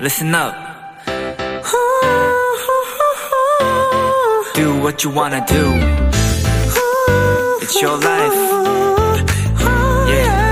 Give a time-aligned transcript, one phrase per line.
[0.00, 0.54] listen up.
[4.54, 5.74] Do what you wanna do.
[7.60, 8.34] It's your life.
[10.08, 10.50] Yeah.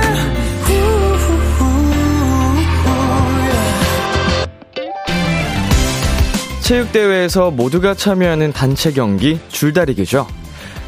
[6.63, 10.27] 체육대회에서 모두가 참여하는 단체 경기 줄다리기죠.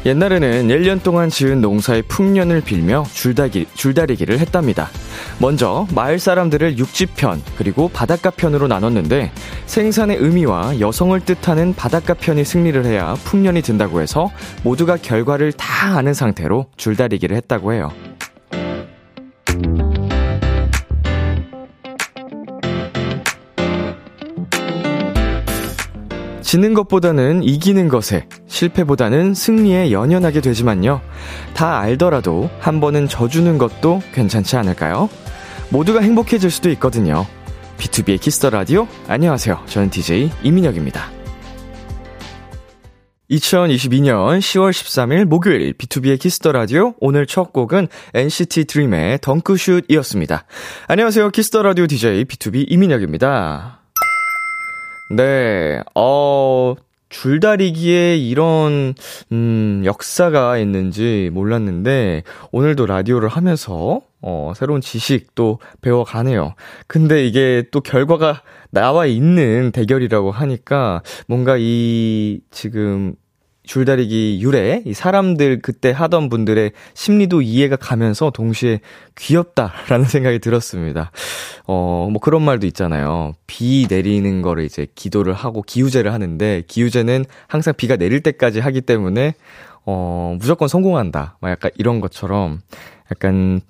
[0.05, 4.89] 옛날에는 1년 동안 지은 농사의 풍년을 빌며 줄다기, 줄다리기를 했답니다.
[5.39, 9.31] 먼저 마을 사람들을 육지편 그리고 바닷가편으로 나눴는데
[9.65, 14.31] 생산의 의미와 여성을 뜻하는 바닷가편이 승리를 해야 풍년이 든다고 해서
[14.63, 17.91] 모두가 결과를 다 아는 상태로 줄다리기를 했다고 해요.
[26.51, 30.99] 지는 것보다는 이기는 것에, 실패보다는 승리에 연연하게 되지만요.
[31.53, 35.07] 다 알더라도 한 번은 져주는 것도 괜찮지 않을까요?
[35.71, 37.25] 모두가 행복해질 수도 있거든요.
[37.77, 38.87] 비투비의 Kiss the Radio.
[39.07, 39.63] 안녕하세요.
[39.65, 41.09] 저는 DJ 이민혁입니다.
[43.31, 46.93] 2022년 10월 13일 목요일 비투비의 Kiss the Radio.
[46.99, 50.43] 오늘 첫 곡은 NCT 드림의 덩크슛이었습니다.
[50.87, 51.29] 안녕하세요.
[51.29, 53.79] 키스터 라디오 DJ B2B 이민혁입니다.
[55.15, 56.75] 네, 어,
[57.07, 58.93] 줄다리기에 이런,
[59.31, 66.53] 음, 역사가 있는지 몰랐는데, 오늘도 라디오를 하면서, 어, 새로운 지식도 배워가네요.
[66.87, 73.15] 근데 이게 또 결과가 나와 있는 대결이라고 하니까, 뭔가 이, 지금,
[73.63, 78.81] 줄다리기 유래, 이 사람들 그때 하던 분들의 심리도 이해가 가면서 동시에
[79.17, 81.11] 귀엽다라는 생각이 들었습니다.
[81.67, 83.33] 어, 뭐 그런 말도 있잖아요.
[83.47, 89.35] 비 내리는 거를 이제 기도를 하고 기우제를 하는데, 기우제는 항상 비가 내릴 때까지 하기 때문에,
[89.85, 91.37] 어, 무조건 성공한다.
[91.39, 92.59] 막 약간 이런 것처럼,
[93.11, 93.61] 약간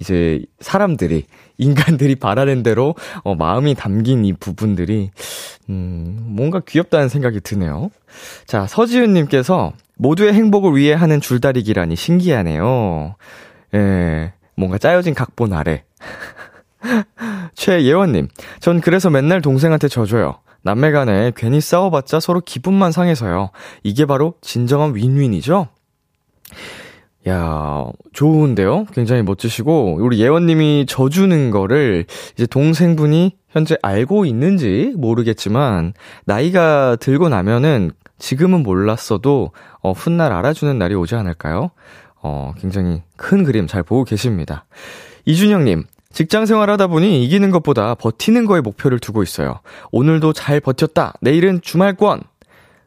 [0.00, 1.26] 이제 사람들이
[1.58, 5.10] 인간들이 바라는 대로 어, 마음이 담긴 이 부분들이
[5.68, 7.90] 음, 뭔가 귀엽다는 생각이 드네요.
[8.46, 13.16] 자, 서지윤 님께서 모두의 행복을 위해 하는 줄다리기라니 신기하네요.
[13.74, 15.84] 예, 뭔가 짜여진 각본 아래.
[17.54, 18.28] 최예원님,
[18.60, 20.40] 전 그래서 맨날 동생한테 져줘요.
[20.62, 23.50] 남매 간에 괜히 싸워봤자 서로 기분만 상해서요.
[23.82, 25.68] 이게 바로 진정한 윈윈이죠?
[27.28, 28.86] 야, 좋은데요?
[28.92, 35.92] 굉장히 멋지시고, 우리 예원님이 져주는 거를 이제 동생분이 현재 알고 있는지 모르겠지만,
[36.24, 41.70] 나이가 들고 나면은 지금은 몰랐어도, 어, 훗날 알아주는 날이 오지 않을까요?
[42.22, 44.64] 어, 굉장히 큰 그림 잘 보고 계십니다.
[45.26, 49.60] 이준영님, 직장 생활 하다 보니 이기는 것보다 버티는 거에 목표를 두고 있어요.
[49.92, 51.14] 오늘도 잘 버텼다.
[51.20, 52.22] 내일은 주말권.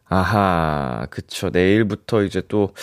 [0.10, 1.50] 아하, 그쵸.
[1.52, 2.74] 내일부터 이제 또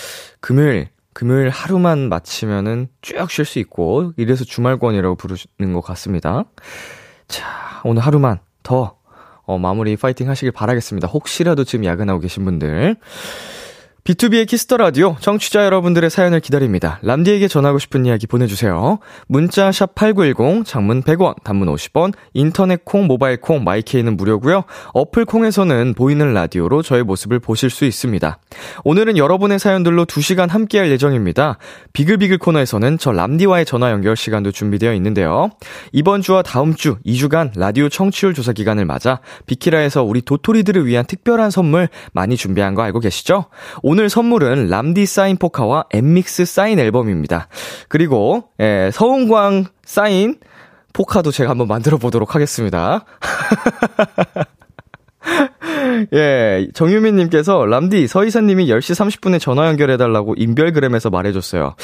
[0.41, 6.44] 금요일 금요일 하루만 마치면은 쭉 쉴 수 있고, 이래서 주말권이라고 부르는 것 같습니다.
[7.28, 7.47] 자,
[7.84, 8.97] 오늘 하루만 더,
[9.43, 11.09] 어, 마무리 파이팅 하시길 바라겠습니다.
[11.09, 12.97] 혹시라도 지금 야근하고 계신 분들.
[14.04, 16.99] 비투비의 Kiss the Radio 청취자 여러분들의 사연을 기다립니다.
[17.03, 18.99] 람디에게 전하고 싶은 이야기 보내주세요.
[19.27, 24.65] 문자 샵 #8910 장문 100원, 단문 50원, 인터넷 콩, 모바일 콩, 마이케이는 무료고요.
[24.94, 28.38] 어플 콩에서는 보이는 라디오로 저의 모습을 보실 수 있습니다.
[28.84, 31.59] 오늘은 여러분의 사연들로 2시간 함께할 예정입니다.
[31.93, 35.50] 비글비글 코너에서는 저 람디와의 전화 연결 시간도 준비되어 있는데요.
[35.93, 41.50] 이번 주와 다음 주 2주간 라디오 청취율 조사 기간을 맞아 비키라에서 우리 도토리들을 위한 특별한
[41.50, 43.47] 선물 많이 준비한 거 알고 계시죠?
[43.92, 47.48] 오늘 선물은 람디 사인 포카와 엔믹스 사인 앨범입니다.
[47.88, 50.36] 그리고 예, 서운광 사인
[50.92, 53.04] 포카도 제가 한번 만들어 보도록 하겠습니다.
[56.14, 61.74] 예, 정유민님께서 람디 서이사님이 10시 30분에 전화 연결해달라고 인별그램에서 말해줬어요.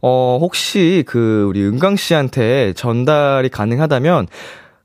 [0.00, 4.26] 어, 혹시 그 우리 은강 씨한테 전달이 가능하다면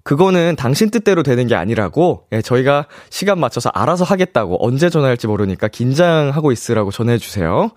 [0.07, 5.67] 그거는 당신 뜻대로 되는 게 아니라고, 예, 저희가 시간 맞춰서 알아서 하겠다고, 언제 전화할지 모르니까
[5.67, 7.71] 긴장하고 있으라고 전해주세요.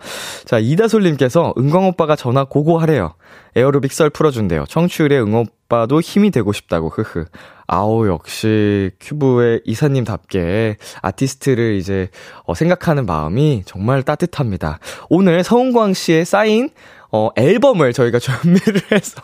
[0.45, 3.15] 자, 이다솔님께서 은광 오빠가 전화 고고하래요.
[3.57, 4.67] 에어로빅 썰 풀어준대요.
[4.69, 7.25] 청취율에 응 오빠도 힘이 되고 싶다고, 흐흐.
[7.67, 12.11] 아우, 역시 큐브의 이사님답게 아티스트를 이제,
[12.45, 14.79] 어, 생각하는 마음이 정말 따뜻합니다.
[15.09, 16.71] 오늘 서은광 씨의 사인,
[17.11, 19.21] 어, 앨범을 저희가 준비를 해서,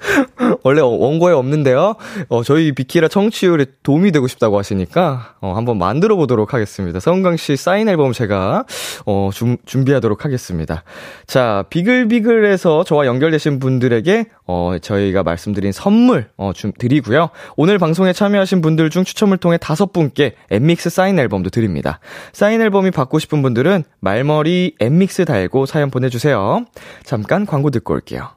[0.62, 1.94] 원래 원고에 없는데요.
[2.28, 7.00] 어, 저희 비키라 청취율에 도움이 되고 싶다고 하시니까, 어, 한번 만들어 보도록 하겠습니다.
[7.00, 8.64] 서은강 씨 사인 앨범 제가,
[9.06, 10.84] 어, 준, 준비하도록 하겠습니다.
[11.26, 17.30] 자, 비글비글에서 저와 연결되신 분들에게, 어, 저희가 말씀드린 선물, 어, 좀 드리고요.
[17.56, 22.00] 오늘 방송에 참여하신 분들 중 추첨을 통해 다섯 분께 엠믹스 사인 앨범도 드립니다.
[22.32, 26.64] 사인 앨범이 받고 싶은 분들은 말머리 엠믹스 달고 사연 보내주세요.
[27.04, 28.30] 잠깐 광고 듣고 올게요.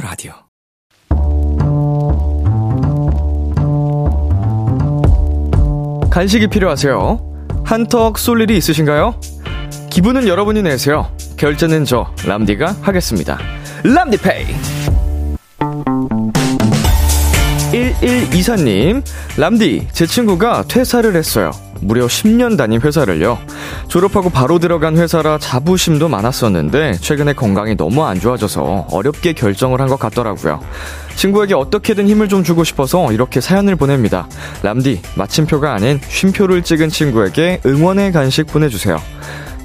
[0.00, 0.32] 라디오.
[6.08, 7.64] 간식이 필요하세요?
[7.64, 9.20] 한턱 쏠 일이 있으신가요?
[9.90, 11.10] 기분은 여러분이 내세요.
[11.36, 13.40] 결제는 저 람디가 하겠습니다.
[13.82, 14.46] 람디페이.
[17.72, 19.02] 1124님,
[19.36, 21.50] 람디, 제 친구가 퇴사를 했어요.
[21.80, 23.38] 무려 10년 다닌 회사를요.
[23.88, 29.98] 졸업하고 바로 들어간 회사라 자부심도 많았었는데, 최근에 건강이 너무 안 좋아져서 어렵게 결정을 한 것
[29.98, 30.60] 같더라고요.
[31.14, 34.28] 친구에게 어떻게든 힘을 좀 주고 싶어서 이렇게 사연을 보냅니다.
[34.62, 39.00] 람디, 마침표가 아닌 쉼표를 찍은 친구에게 응원의 간식 보내주세요.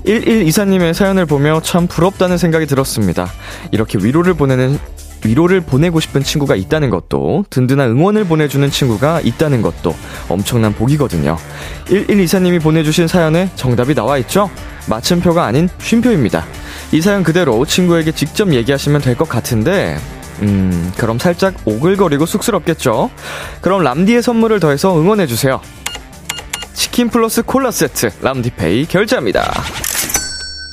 [0.05, 3.27] 1124님의 사연을 보며 참 부럽다는 생각이 들었습니다.
[3.71, 4.79] 이렇게 위로를 보내는
[5.25, 9.95] 위로를 보내고 싶은 친구가 있다는 것도 든든한 응원을 보내주는 친구가 있다는 것도
[10.29, 11.37] 엄청난 복이거든요.
[11.85, 14.49] 1124님이 보내주신 사연에 정답이 나와 있죠?
[14.87, 16.45] 맞춤표가 아닌 쉼표입니다.
[16.91, 19.97] 이 사연 그대로 친구에게 직접 얘기하시면 될 것 같은데
[20.41, 23.11] 음, 그럼 살짝 오글거리고 쑥스럽겠죠?
[23.61, 25.61] 그럼 람디의 선물을 더해서 응원해주세요.
[26.73, 29.51] 치킨 플러스 콜라 세트 람디페이 결제합니다.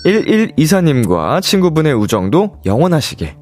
[0.06, 3.37] 1124님과 친구분의 우정도 영원하시길.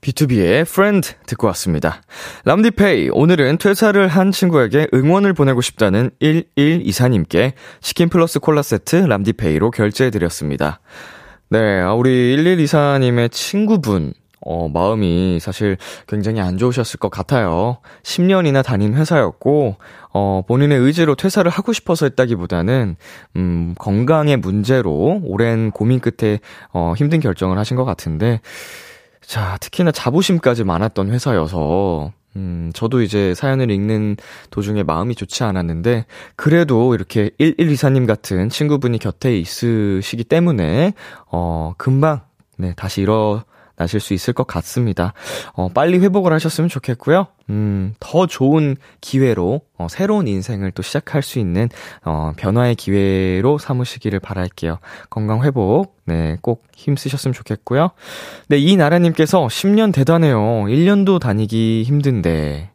[0.00, 2.02] B2B의 Friend 듣고 왔습니다.
[2.44, 10.80] 람디페이, 오늘은 퇴사를 한 친구에게 응원을 보내고 싶다는 1124님께 치킨 플러스 콜라 세트 람디페이로 결제해드렸습니다.
[11.50, 17.78] 네, 아, 우리 1124님의 친구분, 어, 마음이 사실 굉장히 안 좋으셨을 것 같아요.
[18.04, 19.76] 10년이나 다닌 회사였고,
[20.12, 22.96] 어, 본인의 의지로 퇴사를 하고 싶어서 했다기보다는,
[23.36, 26.38] 음, 건강의 문제로 오랜 고민 끝에,
[26.72, 28.40] 어, 힘든 결정을 하신 것 같은데,
[29.20, 34.16] 자, 특히나 자부심까지 많았던 회사여서, 음, 저도 이제 사연을 읽는
[34.50, 36.06] 도중에 마음이 좋지 않았는데,
[36.36, 40.94] 그래도 이렇게 1124님 같은 친구분이 곁에 있으시기 때문에,
[41.30, 42.20] 어, 금방,
[42.56, 43.44] 네, 다시 일어,
[43.78, 45.14] 나실 수 있을 것 같습니다.
[45.54, 47.28] 어, 빨리 회복을 하셨으면 좋겠고요.
[47.50, 51.68] 음, 더 좋은 기회로, 어, 새로운 인생을 또 시작할 수 있는,
[52.04, 54.78] 어, 변화의 기회로 삼으시기를 바랄게요.
[55.08, 57.90] 건강 회복, 네, 꼭 힘쓰셨으면 좋겠고요.
[58.48, 60.38] 네, 이나라님께서 10년 대단해요.
[60.66, 62.70] 1년도 다니기 힘든데,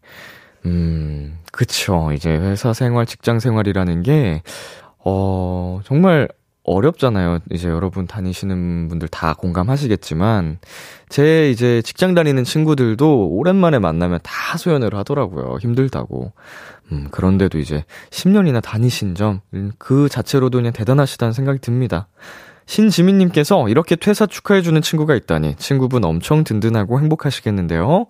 [0.66, 2.12] 음, 그쵸.
[2.14, 4.42] 이제 회사 생활, 직장 생활이라는 게,
[5.04, 6.30] 어, 정말
[6.63, 7.39] 어렵잖아요.
[7.51, 10.60] 이제 여러분 다니시는 분들 다 공감하시겠지만,
[11.10, 15.57] 제 이제 직장 다니는 친구들도 오랜만에 만나면 다 소연을 하더라고요.
[15.60, 16.31] 힘들다고.
[16.92, 22.07] 음, 그런데도 이제 10년이나 다니신 점, 음, 그 자체로도 그냥 대단하시다는 생각이 듭니다.
[22.65, 28.06] 신지민님께서 이렇게 퇴사 축하해주는 친구가 있다니 친구분 엄청 든든하고 행복하시겠는데요?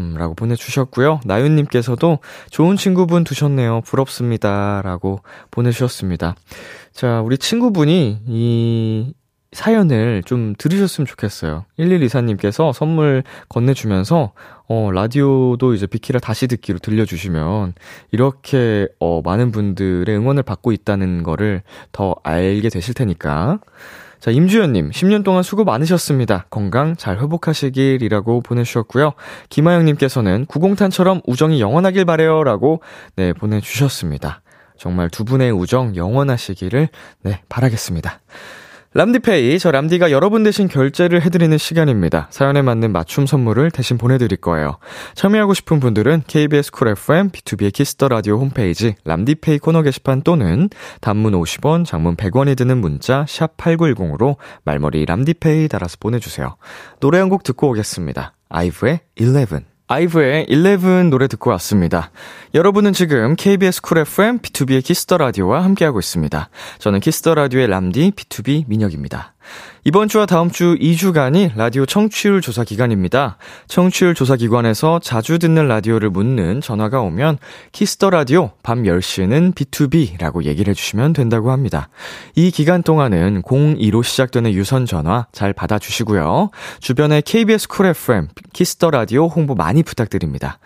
[0.00, 1.20] 음, 라고 보내주셨고요.
[1.24, 2.18] 나윤님께서도
[2.50, 3.82] 좋은 친구분 두셨네요.
[3.82, 4.82] 부럽습니다.
[4.82, 5.20] 라고
[5.52, 6.34] 보내주셨습니다.
[6.94, 9.14] 자, 우리 친구분이 이
[9.50, 11.64] 사연을 좀 들으셨으면 좋겠어요.
[11.76, 14.32] 1124님께서 선물 건네주면서,
[14.68, 17.74] 어, 라디오도 이제 비키라 다시 듣기로 들려주시면,
[18.12, 23.58] 이렇게, 어, 많은 분들의 응원을 받고 있다는 거를 더 알게 되실 테니까.
[24.20, 26.46] 자, 임주연님, 10년 동안 수고 많으셨습니다.
[26.48, 29.14] 건강 잘 회복하시길이라고 보내주셨고요.
[29.48, 32.44] 김하영님께서는 구공탄처럼 우정이 영원하길 바래요.
[32.44, 32.82] 라고,
[33.16, 34.43] 네, 보내주셨습니다.
[34.78, 36.88] 정말 두 분의 우정 영원하시기를
[37.22, 38.20] 네 바라겠습니다.
[38.96, 42.28] 람디페이, 저 람디가 여러분 대신 결제를 해드리는 시간입니다.
[42.30, 44.78] 사연에 맞는 맞춤 선물을 대신 보내드릴 거예요.
[45.16, 50.70] 참여하고 싶은 분들은 KBS 쿨 FM, 비투비의 Kiss the Radio 홈페이지, 람디페이 코너 게시판 또는
[51.00, 56.54] 단문 50원, 장문 100원이 드는 문자, 샵 8910으로 말머리 람디페이 달아서 보내주세요.
[57.00, 58.34] 노래 한 곡 듣고 오겠습니다.
[58.48, 59.73] 아이브의 11.
[59.86, 62.10] 아이브의 11 노래 듣고 왔습니다.
[62.54, 66.48] 여러분은 지금 KBS 쿨 FM B2B의 키스터 라디오와 함께하고 있습니다.
[66.78, 69.33] 저는 키스터 라디오의 람디 B2B 민혁입니다.
[69.86, 73.36] 이번 주와 다음 주 2주간이 라디오 청취율 조사 기간입니다.
[73.68, 77.36] 청취율 조사 기관에서 자주 듣는 라디오를 묻는 전화가 오면
[77.72, 81.90] Kiss the Radio 밤 10시에는 비투비라고 얘기를 해주시면 된다고 합니다.
[82.34, 86.48] 이 기간 동안은 02로 시작되는 유선 전화 잘 받아주시고요.
[86.80, 90.58] 주변에 KBS 쿨 FM Kiss the Radio 홍보 많이 부탁드립니다.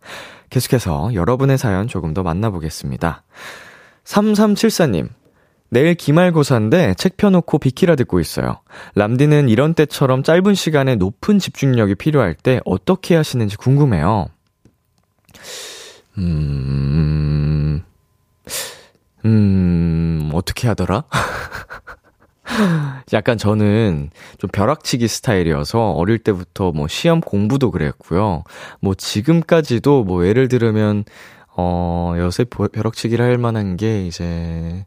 [0.49, 3.23] 계속해서 여러분의 사연 조금 더 만나보겠습니다.
[4.03, 5.07] 3374님,
[5.69, 8.59] 내일 기말고사인데 책 펴놓고 비키라 듣고 있어요.
[8.95, 14.27] 람디는 이런 때처럼 짧은 시간에 높은 집중력이 필요할 때 어떻게 하시는지 궁금해요.
[16.17, 17.83] 음,
[19.23, 21.05] 음, 어떻게 하더라?
[23.13, 28.43] 약간 저는 좀 벼락치기 스타일이어서 어릴 때부터 뭐 시험 공부도 그랬고요.
[28.79, 31.03] 뭐 지금까지도 뭐 예를 들으면
[31.55, 34.85] 어, 요새 벼락치기를 할 만한 게 이제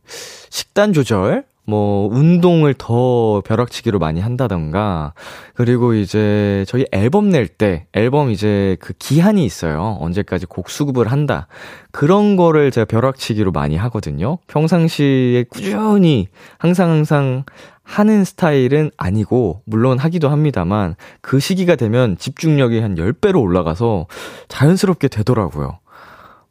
[0.51, 1.45] 식단 조절?
[1.67, 5.15] 뭐, 운동을 더 벼락치기로 많이 한다던가,
[5.55, 9.97] 그리고 이제 저희 앨범 낼 때, 앨범 이제 그 기한이 있어요.
[10.01, 11.47] 언제까지 곡 수급을 한다.
[11.91, 14.39] 그런 거를 제가 벼락치기로 많이 하거든요.
[14.47, 16.29] 평상시에 꾸준히
[16.59, 17.45] 항상 항상
[17.83, 24.07] 하는 스타일은 아니고, 물론 하기도 합니다만, 그 시기가 되면 집중력이 한 10배로 올라가서
[24.49, 25.79] 자연스럽게 되더라고요.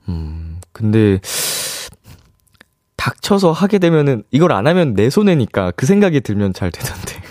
[0.09, 1.19] 음, 근데,
[3.03, 7.21] 닥쳐서 하게 되면은, 이걸 안 하면 내 손해니까 그 생각이 들면 잘 되던데.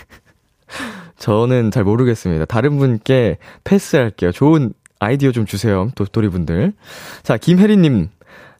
[1.17, 2.45] 저는 잘 모르겠습니다.
[2.45, 4.31] 다른 분께 패스할게요.
[4.31, 5.89] 좋은 아이디어 좀 주세요.
[5.95, 6.73] 도토리 분들.
[7.23, 8.09] 자, 김혜리님.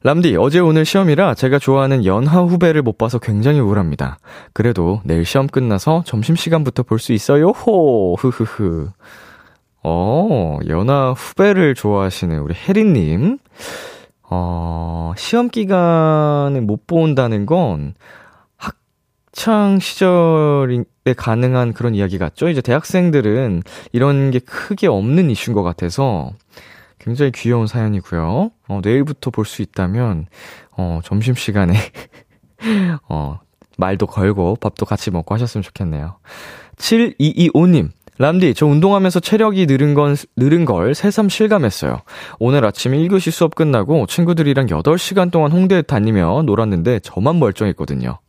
[0.06, 4.18] 람디, 어제 오늘 시험이라 제가 좋아하는 연하 후배를 못 봐서 굉장히 우울합니다.
[4.52, 7.50] 그래도 내일 시험 끝나서 점심시간부터 볼 수 있어요?
[7.50, 8.90] 호, 흐흐흐.
[9.84, 13.38] 어, 연하 후배를 좋아하시는 우리 혜리님.
[14.36, 17.94] 어, 시험 기간에 못 본다는 건
[18.58, 22.50] 학창 시절에 가능한 그런 이야기 같죠?
[22.50, 23.62] 이제 대학생들은
[23.92, 26.32] 이런 게 크게 없는 이슈인 것 같아서
[26.98, 28.50] 굉장히 귀여운 사연이고요.
[28.70, 30.26] 어, 내일부터 볼 수 있다면,
[30.72, 31.76] 어, 점심시간에,
[33.10, 33.40] 어,
[33.78, 36.18] 말도 걸고 밥도 같이 먹고 하셨으면 좋겠네요.
[36.78, 42.02] 7225님, 람디, 저 운동하면서 체력이 늘은 건, 늘은 걸 새삼 실감했어요.
[42.40, 48.20] 오늘 아침 1교시 수업 끝나고 친구들이랑 8시간 동안 홍대 다니며 놀았는데 저만 멀쩡했거든요.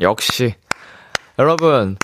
[0.00, 0.54] 역시.
[1.38, 1.96] 여러분,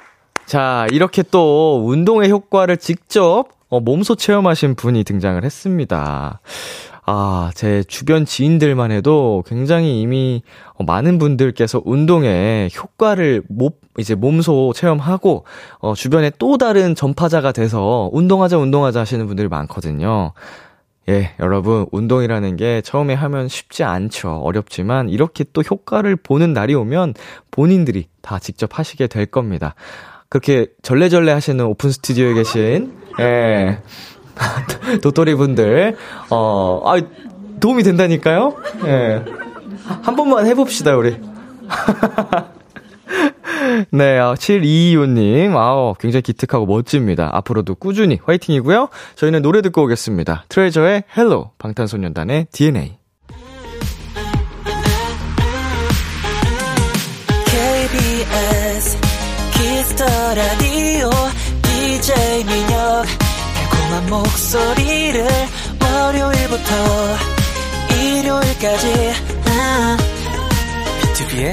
[0.46, 6.40] 자, 이렇게 또 운동의 효과를 직접 어, 몸소 체험하신 분이 등장을 했습니다.
[7.06, 10.42] 아, 제 주변 지인들만 해도 굉장히 이미
[10.78, 15.44] 많은 분들께서 운동에 효과를 못, 이제 몸소 체험하고,
[15.78, 20.32] 어, 주변에 또 다른 전파자가 돼서 운동하자, 운동하자 하시는 분들이 많거든요.
[21.08, 24.40] 예, 여러분, 운동이라는 게 처음에 하면 쉽지 않죠.
[24.42, 27.14] 어렵지만, 이렇게 또 효과를 보는 날이 오면
[27.50, 29.74] 본인들이 다 직접 하시게 될 겁니다.
[30.28, 33.78] 그렇게 절레절레 하시는 오픈 스튜디오에 계신, 예,
[35.02, 35.96] 도토리 분들,
[36.30, 37.00] 어, 아,
[37.60, 38.56] 도움이 된다니까요?
[38.86, 39.24] 예.
[40.02, 41.16] 한 번만 해 봅시다, 우리.
[43.90, 47.30] 네, 아, 7225님, 아우, 굉장히 기특하고 멋집니다.
[47.32, 48.88] 앞으로도 꾸준히 화이팅이고요.
[49.16, 50.44] 저희는 노래 듣고 오겠습니다.
[50.48, 52.98] 트레저의 Hello, 방탄소년단의 DNA.
[57.46, 58.98] KBS,
[59.54, 60.04] Kiss the
[60.34, 61.10] Radio,
[61.62, 63.04] DJ 민혁,
[63.54, 65.26] 달콤한 목소리를
[65.82, 66.74] 월요일부터
[67.96, 69.12] 일요일까지
[69.46, 69.96] 아,
[71.02, 71.52] 비투비의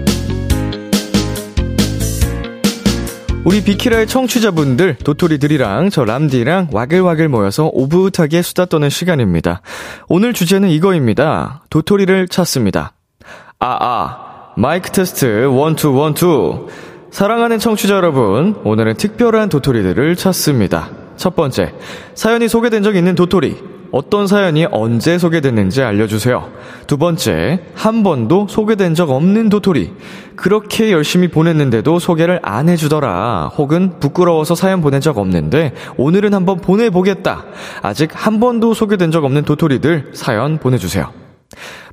[3.43, 9.61] 우리 비키라의 청취자분들 도토리들이랑 저 람디랑 와글와글 모여서 오붓하게 수다 떠는 시간입니다.
[10.07, 11.63] 오늘 주제는 이거입니다.
[11.71, 12.93] 도토리를 찾습니다.
[13.57, 16.67] 아아 아, 마이크 테스트 one two one two
[17.09, 20.89] 사랑하는 청취자 여러분 오늘은 특별한 도토리들을 찾습니다.
[21.17, 21.73] 첫 번째,
[22.13, 23.80] 사연이 소개된 적 있는 도토리.
[23.91, 26.49] 어떤 사연이 언제 소개됐는지 알려주세요.
[26.87, 29.93] 두 번째, 한 번도 소개된 적 없는 도토리.
[30.35, 33.51] 그렇게 열심히 보냈는데도 소개를 안 해주더라.
[33.57, 37.45] 혹은 부끄러워서 사연 보낸 적 없는데 오늘은 한번 보내보겠다.
[37.81, 41.20] 아직 한 번도 소개된 적 없는 도토리들 사연 보내주세요.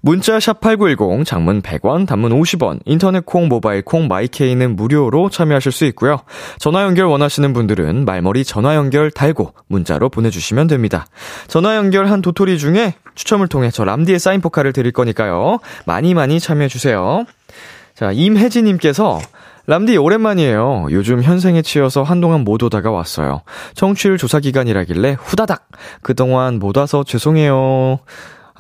[0.00, 5.84] 문자 샵 8910 장문 100원 단문 50원 인터넷 콩 모바일 콩 마이케이는 무료로 참여하실 수
[5.86, 6.20] 있고요.
[6.58, 11.06] 전화 연결 원하시는 분들은 말머리 전화 연결 달고 문자로 보내 주시면 됩니다.
[11.48, 15.58] 전화 연결한 도토리 중에 추첨을 통해 저 람디의 사인 포카를 드릴 거니까요.
[15.84, 17.24] 많이 많이 참여해 주세요.
[17.94, 19.18] 자 임혜진 님께서
[19.68, 20.86] 람디 오랜만이에요.
[20.92, 23.42] 요즘 현생에 치여서 한동안 못 오다가 왔어요.
[23.74, 25.68] 청취율 조사 기간이라길래 후다닥
[26.02, 27.98] 그동안 못 와서 죄송해요.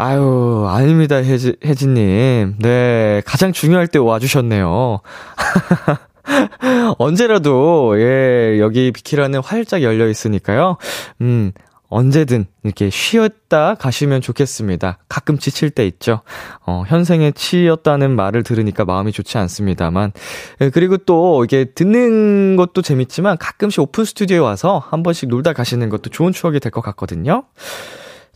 [0.00, 2.54] 아유, 아닙니다, 혜지, 혜지님.
[2.60, 5.00] 네, 가장 중요할 때 와주셨네요.
[6.98, 10.76] 언제라도, 예, 여기 비키라는 활짝 열려 있으니까요.
[11.20, 11.50] 음,
[11.88, 14.98] 언제든 이렇게 쉬었다 가시면 좋겠습니다.
[15.08, 16.20] 가끔 지칠 때 있죠.
[16.64, 20.12] 어, 현생에 치였다는 말을 들으니까 마음이 좋지 않습니다만.
[20.60, 25.88] 예, 그리고 또 이게 듣는 것도 재밌지만 가끔씩 오픈 스튜디오에 와서 한 번씩 놀다 가시는
[25.88, 27.42] 것도 좋은 추억이 될 것 같거든요.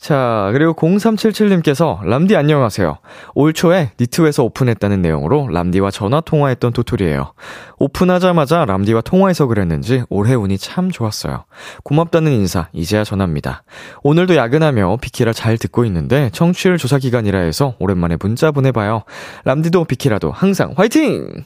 [0.03, 2.99] 자, 그리고 0377님께서 람디 안녕하세요.
[3.37, 7.35] 올 초에 니트에서 오픈했다는 내용으로 람디와 전화 통화했던 도토리예요.
[7.79, 11.45] 오픈하자마자 람디와 통화해서 그랬는지 올해 운이 참 좋았어요.
[11.85, 13.63] 고맙다는 인사 이제야 전합니다.
[14.03, 19.05] 오늘도 야근하며 비키라 잘 듣고 있는데 청취율 조사 기간이라 해서 오랜만에 문자 보내봐요.
[19.45, 21.45] 람디도 비키라도 항상 화이팅!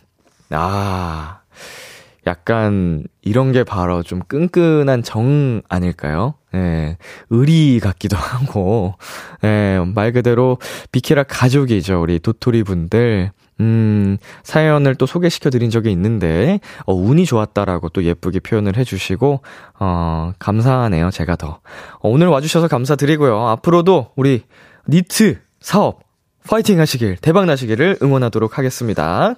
[0.49, 1.41] 아,
[2.27, 6.35] 약간 이런 게 바로 좀 끈끈한 정 아닐까요?
[6.55, 6.97] 예,
[7.31, 8.95] 의리 같기도 하고,
[9.45, 10.59] 예, 말 그대로
[10.93, 12.01] 비키라 가족이죠.
[12.01, 13.31] 우리 도토리 분들.
[13.59, 19.41] 음, 사연을 또 소개시켜 드린 적이 있는데, 어, 운이 좋았다라고 또 예쁘게 표현을 해주시고,
[19.79, 21.11] 어, 감사하네요.
[21.11, 21.61] 제가 더.
[22.01, 23.49] 어, 오늘 와주셔서 감사드리고요.
[23.49, 24.43] 앞으로도 우리
[24.89, 26.01] 니트 사업
[26.49, 29.35] 파이팅 하시길, 대박 나시기를 응원하도록 하겠습니다.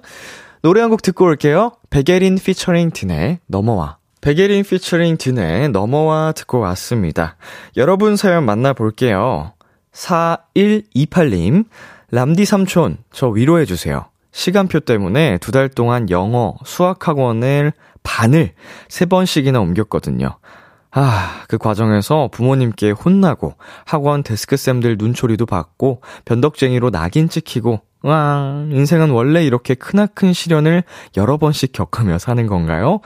[0.61, 1.71] 노래 한 곡 듣고 올게요.
[1.89, 3.97] 백예린 피처링 딘의 넘어와.
[4.21, 7.37] 백예린 피처링 딘의 넘어와 듣고 왔습니다.
[7.77, 9.53] 여러분 사연 만나볼게요.
[9.93, 11.65] 4128님,
[12.11, 14.05] 람디 삼촌, 저 위로해주세요.
[14.31, 17.71] 시간표 때문에 두 달 동안 영어, 수학학원을
[18.03, 18.51] 반을
[18.89, 20.37] 세 번씩이나 옮겼거든요.
[20.91, 23.55] 아, 그 과정에서 부모님께 혼나고
[23.85, 30.83] 학원 데스크쌤들 눈초리도 받고 변덕쟁이로 낙인 찍히고 와, 인생은 원래 이렇게 크나큰 시련을
[31.17, 33.01] 여러 번씩 겪으며 사는 건가요?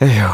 [0.00, 0.24] 에휴,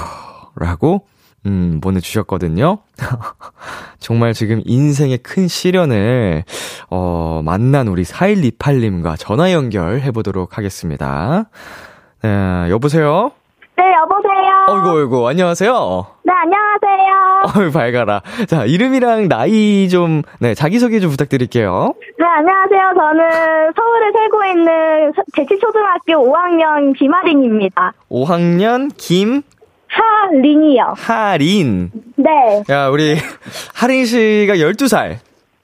[0.54, 1.06] 라고,
[1.46, 2.78] 음, 보내주셨거든요.
[3.98, 6.44] 정말 지금 인생의 큰 시련을,
[6.90, 11.50] 어, 만난 우리 4128님과 전화 연결해보도록 하겠습니다.
[12.22, 13.32] 네, 여보세요?
[13.76, 14.66] 네, 여보세요.
[14.68, 16.06] 어이구, 어이구, 안녕하세요.
[16.22, 17.64] 네, 안녕 하세요.
[17.66, 18.22] 어이, 밝아라.
[18.46, 21.94] 자, 이름이랑 나이 좀, 네, 자기소개 좀 부탁드릴게요.
[22.18, 22.80] 네, 안녕하세요.
[22.96, 27.92] 저는 서울에 살고 있는 대치초등학교 5학년 김아린입니다.
[28.10, 29.42] 5학년 김,
[29.88, 30.94] 하린이요.
[30.96, 31.90] 하린.
[32.16, 33.16] 네, 야, 우리,
[33.74, 35.16] 하린 씨가 12살.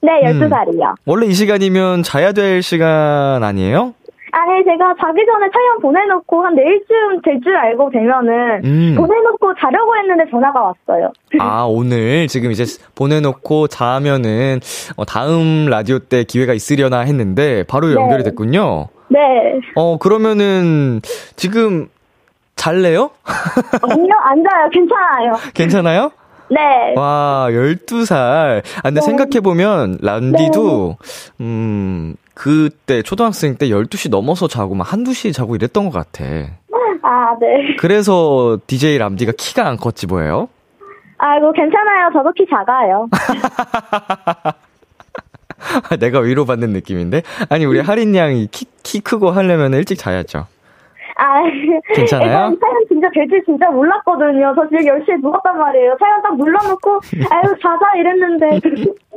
[0.03, 0.95] 네, 12살이요.
[1.05, 3.93] 원래 이 시간이면 자야 될 시간 아니에요?
[4.33, 8.95] 아니, 제가 자기 전에 사연 보내놓고 한 내일쯤 될 줄 알고 되면은 음.
[8.95, 11.11] 보내놓고 자려고 했는데 전화가 왔어요.
[11.39, 12.63] 아, 오늘 지금 이제
[12.95, 14.59] 보내놓고 자면은,
[14.95, 18.87] 어, 다음 라디오 때 기회가 있으려나 했는데, 바로 연결이 됐군요.
[19.09, 19.19] 네.
[19.75, 21.01] 어, 그러면은,
[21.35, 21.87] 지금,
[22.55, 23.09] 잘래요?
[23.81, 24.69] 아니요, 앉아요.
[24.71, 25.33] 괜찮아요.
[25.53, 26.11] 괜찮아요?
[26.49, 26.93] 네.
[26.95, 28.59] 와, 12살.
[28.77, 29.05] 아, 근데 네.
[29.05, 30.97] 생각해보면, 란디도,
[31.39, 36.25] 음, 그때, 초등학생 때 12시 넘어서 자고, 막 한두 시 자고 이랬던 것 같아.
[37.03, 37.75] 아, 네.
[37.77, 40.49] 그래서 DJ 람디가 키가 안 컸지 뭐예요?
[41.19, 42.09] 아이고, 괜찮아요.
[42.11, 43.07] 저도 키 작아요.
[45.99, 47.21] 내가 위로받는 느낌인데?
[47.49, 50.47] 아니, 우리 하린 양이 키, 키 크고 하려면 일찍 자야죠.
[51.17, 51.43] 아,
[51.93, 52.25] 괜찮아요?
[52.25, 54.55] 일단 사연 진짜 될줄 진짜 몰랐거든요.
[54.55, 55.95] 저 지금 10시에 누웠단 말이에요.
[55.99, 58.59] 사연 딱 눌러놓고, 아유, 자자 이랬는데.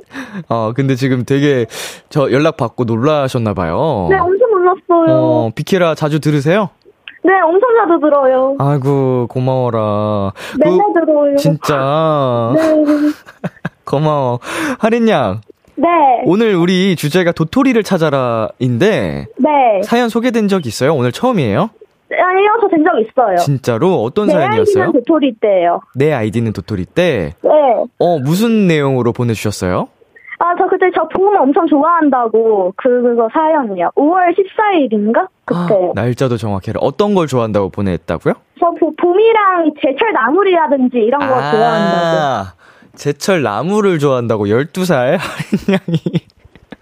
[0.49, 1.67] 어, 근데 지금 되게
[2.09, 4.09] 저 연락 받고 놀라셨나봐요.
[4.11, 5.17] 네, 엄청 놀랐어요.
[5.17, 6.71] 어, 비키라 자주 들으세요?
[7.23, 8.55] 네, 엄청 자주 들어요.
[8.59, 10.33] 아이고, 고마워라.
[10.63, 11.37] 맨날 그, 들어요.
[11.37, 12.53] 진짜.
[12.55, 12.85] 네.
[13.85, 14.41] 고마워.
[14.79, 15.41] 하린 양,
[15.77, 15.87] 네.
[16.25, 19.83] 오늘 우리 주제가 도토리를 찾아라인데, 네.
[19.85, 20.95] 사연 소개된 적 있어요?
[20.95, 21.71] 오늘 처음이에요?
[22.11, 23.37] 네, 아니요, 저 된 적 있어요.
[23.39, 24.03] 진짜로?
[24.03, 24.85] 어떤 내 사연이었어요?
[24.85, 25.81] 아이디는 도토리 때예요.
[25.95, 27.51] 내 아이디는 도토리 때, 네.
[27.99, 29.89] 어, 무슨 내용으로 보내주셨어요?
[30.39, 33.91] 아, 저 그때 저봄 엄청 좋아한다고, 그, 그거 사연이요.
[33.97, 35.29] 5월 14일인가?
[35.45, 35.75] 그때.
[35.75, 36.81] 아, 날짜도 정확해라.
[36.83, 38.35] 어떤 걸 좋아한다고 보냈다고요?
[38.59, 42.17] 저 보- 봄이랑 제철 나물이라든지 이런 거 좋아한다고.
[42.19, 42.53] 아,
[42.95, 45.19] 제철 나무를 좋아한다고 12살 하린
[45.71, 45.99] 양이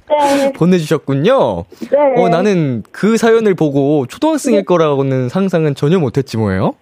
[0.08, 0.52] 네.
[0.56, 1.64] 보내주셨군요.
[1.90, 2.22] 네.
[2.22, 6.74] 어, 나는 그 사연을 보고 초등학생일 거라고는 상상은 전혀 못했지 뭐예요?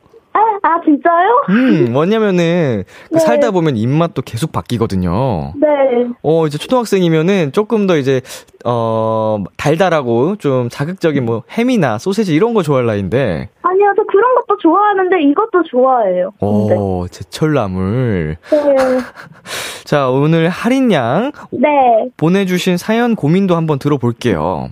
[0.63, 1.45] 아, 아, 진짜요?
[1.49, 3.19] 음, 뭐냐면은, 그 네.
[3.21, 5.53] 살다 보면 입맛도 계속 바뀌거든요.
[5.57, 5.69] 네.
[6.23, 8.21] 어, 이제 초등학생이면은 조금 더 이제,
[8.65, 14.59] 어, 달달하고 좀 자극적인 뭐 햄이나 소세지 이런 거 좋아할 나이인데, 아니요, 저 그런 것도
[14.61, 16.31] 좋아하는데 이것도 좋아해요.
[16.39, 16.75] 근데.
[16.79, 18.37] 어, 제철나물.
[18.51, 18.59] 네.
[19.85, 21.69] 자, 오늘 하린 양 네.
[22.17, 24.69] 보내주신 사연 고민도 한번 들어볼게요.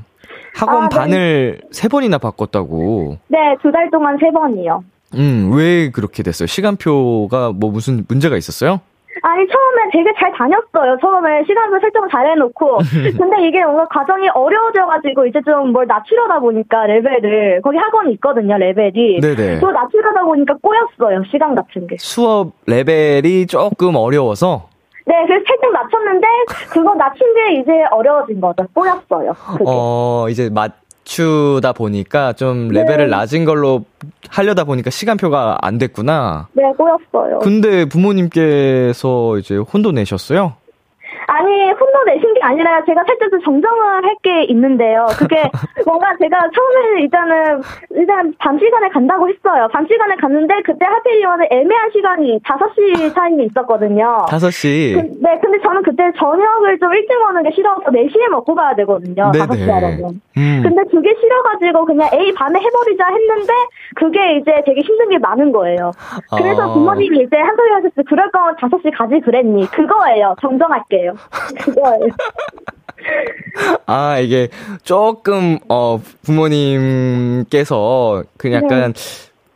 [0.55, 0.97] 학원 아, 네.
[0.97, 3.19] 반을 세 번이나 바꿨다고.
[3.29, 4.83] 네, 두 달 동안 세 번이요.
[5.15, 6.47] 음, 왜 그렇게 됐어요?
[6.47, 8.81] 시간표가 뭐 무슨 문제가 있었어요?
[9.21, 10.97] 아니, 처음에 되게 잘 다녔어요.
[11.01, 12.79] 처음에 시간표 설정을 잘 해놓고.
[13.19, 19.21] 근데 이게 뭔가 과정이 어려워져가지고 이제 좀 뭘 낮추려다 보니까 레벨을, 거기 학원이 있거든요, 레벨이.
[19.21, 19.59] 네네.
[19.59, 21.97] 또 낮추려다 보니까 꼬였어요, 시간 같은 게.
[21.99, 24.69] 수업 레벨이 조금 어려워서,
[25.05, 26.27] 네, 그래서 살짝 낮췄는데,
[26.71, 28.65] 그거 낮춘 게 이제 어려워진 거죠.
[28.73, 29.33] 꼬였어요.
[29.33, 29.65] 그게.
[29.67, 30.73] 어, 이제 맞
[31.09, 33.17] 추다 보니까 좀 레벨을 네.
[33.17, 33.87] 낮은 걸로
[34.29, 36.49] 하려다 보니까 시간표가 안 됐구나.
[36.53, 37.39] 네, 꼬였어요.
[37.39, 40.57] 근데 부모님께서 이제 혼도 내셨어요?
[42.09, 45.07] 내신 게 아니라 제가 살짝 좀 정정을 할 게 있는데요.
[45.17, 45.37] 그게
[45.87, 49.69] 뭔가 제가 처음에 일단은 일단 밤 시간에 간다고 했어요.
[49.73, 54.27] 밤 시간에 갔는데 그때 하필이면 애매한 시간이 5시 타임이 있었거든요.
[54.29, 54.95] 5시.
[54.95, 59.31] 그, 네, 근데 저는 그때 저녁을 좀 일찍 먹는 게 싫어서 4시에 먹고 가야 되거든요.
[59.31, 59.45] 네네.
[59.47, 60.21] 5시 하려면.
[60.37, 60.61] 음.
[60.65, 63.53] 근데 그게 싫어가지고 그냥 A 밤에 해버리자 했는데
[63.95, 65.93] 그게 이제 되게 힘든 게 많은 거예요.
[66.37, 66.75] 그래서 아.
[66.75, 68.05] 부모님이 이제 한 소리 하셨어요.
[68.09, 69.67] 그럴 거면 5시 가지 그랬니?
[69.71, 70.35] 그거예요.
[70.41, 71.13] 정정할게요.
[71.61, 71.98] 그거예요.
[73.87, 74.49] 아, 이게
[74.83, 78.93] 조금, 어, 부모님께서 그 약간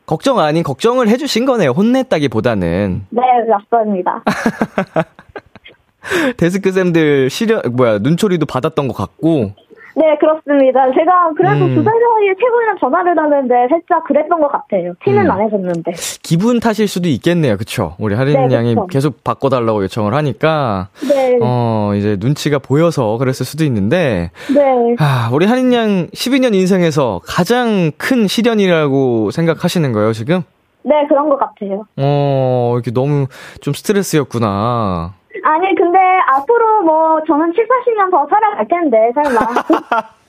[0.07, 1.71] 걱정 아닌 걱정을 해주신 거네요.
[1.71, 3.07] 혼냈다기 보다는.
[3.11, 4.23] 네, 맞습니다.
[6.37, 9.53] 데스크쌤들 시련, 뭐야, 눈초리도 받았던 것 같고.
[9.95, 10.91] 네, 그렇습니다.
[10.93, 11.75] 제가 그래도 음.
[11.75, 14.95] 두달 사이에 세 번이나 전화를 하는데 살짝 그랬던 것 같아요.
[15.05, 15.31] 티는 음.
[15.31, 15.93] 안 해줬는데.
[16.23, 17.57] 기분 탓일 수도 있겠네요.
[17.57, 17.95] 그쵸?
[17.99, 18.87] 우리 하린 네, 양이 그쵸.
[18.87, 24.97] 계속 바꿔달라고 요청을 하니까, 네, 어, 이제 눈치가 보여서 그랬을 수도 있는데, 네.
[24.99, 30.43] 아, 우리 하린 양 12년 인생에서 가장 큰 시련이라고 생각하시는 거예요, 지금?
[30.85, 31.85] 네, 그런 것 같아요.
[31.97, 33.27] 어, 이렇게 너무
[33.61, 35.15] 좀 스트레스였구나.
[35.45, 35.99] 아니, 근데
[36.37, 39.41] 앞으로 뭐 저는 7, 80년 더 살아갈 텐데, 설마.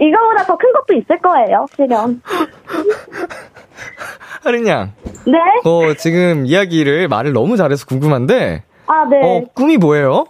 [0.00, 2.20] 이거보다 더 큰 것도 있을 거예요, 실현.
[4.42, 4.92] 하린 양,
[5.26, 5.38] 네?
[5.64, 9.20] 어, 지금 이야기를 말을 너무 잘해서 궁금한데, 아, 네.
[9.22, 10.24] 어, 꿈이 뭐예요?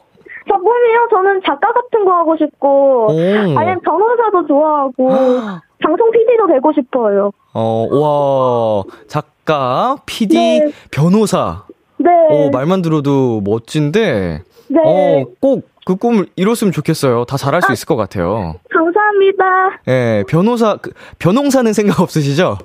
[0.48, 1.08] 저 꿈이요?
[1.10, 3.10] 저는 작가 같은 거 하고 싶고, 오.
[3.58, 5.08] 아니면 변호사도 좋아하고,
[5.82, 7.30] 방송 PD도 되고 싶어요.
[7.54, 10.72] 어, 와, 작가, PD, 네.
[10.90, 11.64] 변호사.
[11.98, 12.10] 네.
[12.30, 14.80] 어, 말만 들어도 멋진데, 네.
[14.84, 17.24] 어, 꼭 그 꿈을 이뤘으면 좋겠어요.
[17.24, 18.56] 다 잘할 수 있을 것 같아요.
[18.70, 19.44] 감사합니다.
[19.88, 22.58] 예, 변호사, 그, 변홍사는 생각 없으시죠?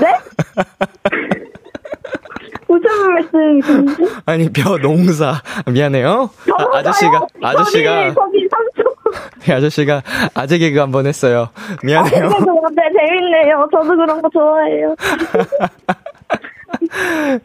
[0.00, 0.14] 네?
[2.68, 4.06] 무슨 말씀이신지?
[4.24, 5.42] 아니, 변홍사.
[5.66, 6.30] 미안해요.
[6.72, 8.84] 아, 아저씨가, 아저씨가, 저기, 삼촌.
[9.46, 10.02] 이 아저씨가
[10.34, 11.48] 아재 개그 한 번 했어요.
[11.82, 12.28] 미안해요.
[12.28, 13.68] 네, 재밌네요.
[13.72, 14.94] 저도 그런 거 좋아해요.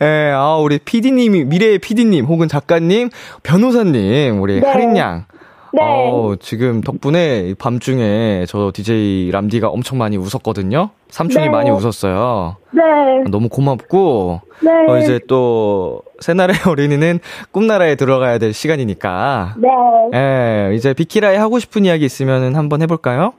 [0.02, 3.10] 예, 아, 우리 PD님이, 미래의 PD님, 혹은 작가님,
[3.44, 4.68] 변호사님, 우리 네.
[4.68, 5.26] 하린 양.
[5.72, 5.82] 네.
[5.84, 10.90] 어, 지금 덕분에 밤중에 저 DJ 람디가 엄청 많이 웃었거든요.
[11.10, 11.52] 삼촌이 네.
[11.52, 12.58] 많이 웃었어요.
[12.72, 12.82] 네.
[13.30, 14.72] 너무 고맙고, 네.
[14.88, 17.20] 어, 이제 또, 새날의 어린이는
[17.52, 19.56] 꿈나라에 들어가야 될 시간이니까.
[19.58, 19.70] 네.
[20.16, 23.34] 예, 이제 비키라에 하고 싶은 이야기 있으면 한번 해볼까요?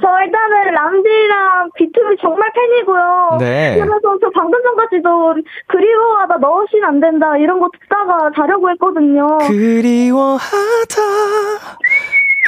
[0.00, 3.38] 저 일단은 람디랑 비투비 정말 팬이고요.
[3.40, 3.74] 네.
[3.78, 5.34] 그래서 저 방금 전까지도
[5.66, 9.38] 그리워하다 넣으시면 안 된다 이런 거 듣다가 자려고 했거든요.
[9.48, 11.02] 그리워하다,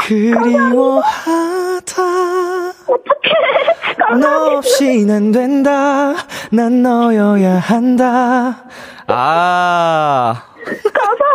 [0.06, 2.02] 그리워하다.
[2.86, 3.30] 어떡해.
[4.20, 6.14] 너안 된다.
[6.52, 8.64] 난 너여야 한다.
[9.06, 10.34] 아.
[10.92, 11.29] 감사합니다.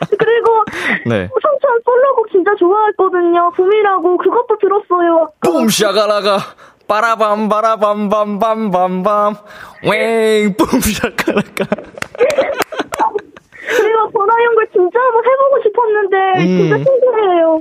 [0.18, 0.64] 그리고
[1.06, 1.28] 네.
[1.42, 3.50] 삼촌 솔로곡 진짜 좋아했거든요.
[3.56, 5.30] 붐이라고 그것도 들었어요.
[5.42, 6.38] 뿜 샤가라가.
[6.88, 9.34] 빠라밤 바라밤 밤밤밤밤.
[9.82, 10.56] 웽.
[10.56, 11.66] 뿜 샤가라가.
[13.68, 16.56] 그리고 전화 연결 진짜 한번 해보고 싶었는데 음.
[16.56, 17.60] 진짜 신기해요.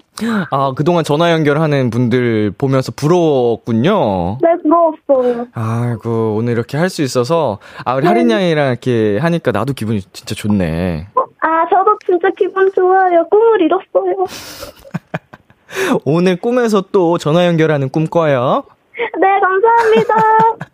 [0.52, 4.38] 아, 그동안 전화 연결하는 분들 보면서 부러웠군요.
[4.42, 5.48] 네, 부러웠어요.
[5.54, 10.36] 아이고, 오늘 이렇게 할 수 있어서, 아, 우리 하린 양이랑 이렇게 하니까 나도 기분이 진짜
[10.36, 11.08] 좋네.
[11.42, 13.28] 아, 저도 진짜 기분 좋아요.
[13.30, 14.26] 꿈을 이뤘어요.
[16.06, 18.64] 오늘 꿈에서 또 전화 연결하는 꿈 꿔요.
[18.96, 20.16] 네, 감사합니다.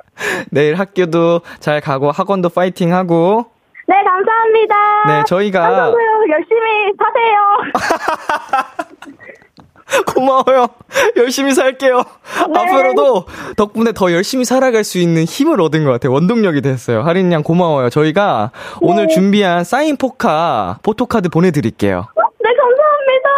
[0.52, 3.46] 내일 학교도 잘 가고 학원도 파이팅 하고.
[3.88, 4.76] 네, 감사합니다.
[5.08, 7.38] 네, 저희가- 한성도요 열심히 사세요.
[10.08, 10.68] 고마워요.
[11.18, 11.98] 열심히 살게요.
[11.98, 12.60] 네.
[12.60, 13.26] 앞으로도
[13.58, 16.14] 덕분에 더 열심히 살아갈 수 있는 힘을 얻은 것 같아요.
[16.14, 17.02] 원동력이 됐어요.
[17.02, 17.90] 하린 양 고마워요.
[17.90, 18.52] 저희가
[18.82, 19.14] 오늘 네.
[19.14, 22.08] 준비한 사인 포카, 포토카드 보내드릴게요.
[22.44, 23.30] 네, 감사합니다.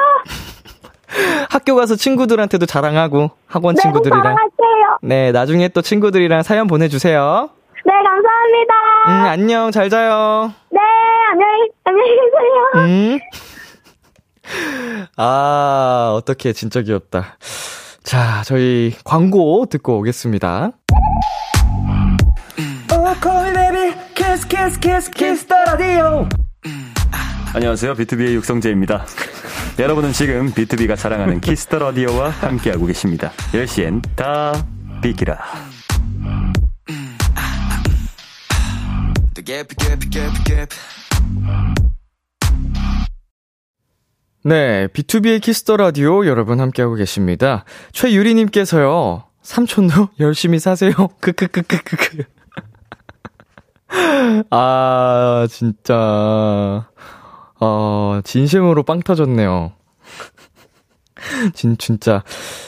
[1.49, 4.21] 학교 가서 친구들한테도 자랑하고 학원 네, 친구들이랑.
[4.21, 4.97] 사랑할게요.
[5.01, 7.49] 네, 나중에 또 친구들이랑 사연 보내주세요.
[7.85, 8.73] 네, 감사합니다.
[9.07, 9.71] 음, 안녕.
[9.71, 10.53] 잘 자요.
[10.69, 10.79] 네,
[11.31, 12.85] 안녕히, 안녕히 계세요.
[12.85, 13.19] 음.
[15.17, 17.37] 아, 어떻게 진짜 귀엽다.
[18.03, 20.71] 자, 저희 광고 듣고 오겠습니다.
[27.53, 27.95] 안녕하세요.
[27.95, 29.05] 비투비의 육성재입니다.
[29.79, 33.31] 여러분은 지금 비투비가 자랑하는 Kiss the Radio와 함께하고 계십니다.
[33.51, 34.53] 10시엔 다
[35.01, 35.39] 비키라.
[44.45, 47.63] 네, B2B의 키스터 라디오 여러분 함께하고 계십니다.
[47.93, 50.91] 최유리님께서요, 삼촌도 열심히 사세요.
[51.21, 52.23] 크크크크크크.
[54.49, 56.89] 아, 진짜,
[57.61, 59.71] 어, 진심으로 빵 터졌네요.
[61.53, 62.21] 진, 진짜,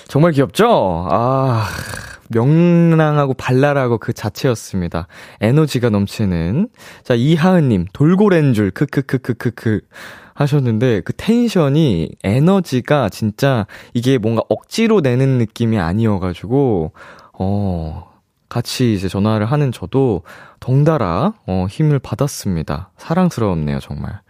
[0.08, 1.08] 정말 귀엽죠?
[1.12, 1.68] 아,
[2.30, 5.08] 명랑하고 발랄하고 그 자체였습니다.
[5.42, 6.70] 에너지가 넘치는.
[7.04, 9.82] 자, 이하은님, 돌고래인 줄, 크크크크크크.
[10.36, 16.91] 하셨는데, 그 텐션이, 에너지가 진짜, 이게 뭔가 억지로 내는 느낌이 아니어가지고,
[17.39, 18.15] 어,
[18.48, 20.21] 같이 이제 전화를 하는 저도
[20.60, 22.91] 덩달아 어, 힘을 받았습니다.
[22.98, 24.21] 사랑스러웠네요, 정말.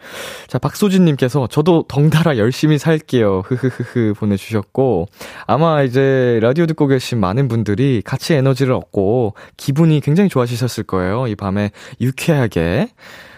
[0.47, 3.43] 자, 박소진님께서 저도 덩달아 열심히 살게요.
[3.45, 5.07] 흐흐흐흐 보내주셨고,
[5.47, 11.27] 아마 이제 라디오 듣고 계신 많은 분들이 같이 에너지를 얻고 기분이 굉장히 좋아지셨을 거예요.
[11.27, 12.89] 이 밤에 유쾌하게.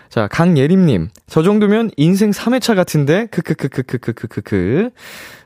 [0.10, 3.28] 자, 강예림님, 저 정도면 인생 3회차 같은데?
[3.28, 4.90] 크크크크크크크크.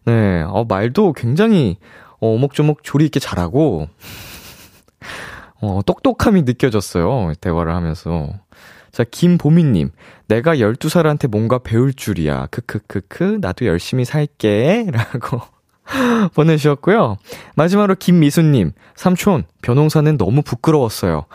[0.06, 1.78] 네, 어, 말도 굉장히,
[2.20, 3.88] 어, 오목조목 조리 있게 잘하고,
[5.62, 7.34] 어, 똑똑함이 느껴졌어요.
[7.42, 8.30] 대화를 하면서.
[8.92, 9.92] 자, 김보미님.
[10.28, 12.48] 내가 12살한테 뭔가 배울 줄이야.
[12.48, 13.40] 크크크크.
[13.42, 14.88] 나도 열심히 살게.
[14.92, 15.42] 라고
[16.36, 17.18] 보내주셨고요.
[17.56, 18.72] 마지막으로 김미수님.
[18.96, 21.26] 삼촌, 변홍사는 너무 부끄러웠어요.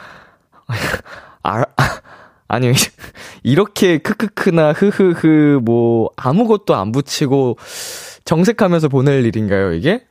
[1.43, 1.65] 아,
[2.49, 2.73] 아니,
[3.43, 7.59] 이렇게 크크크나 흐흐흐 뭐 아무것도 안 붙이고
[8.25, 10.05] 정색하면서 보낼 일인가요, 이게?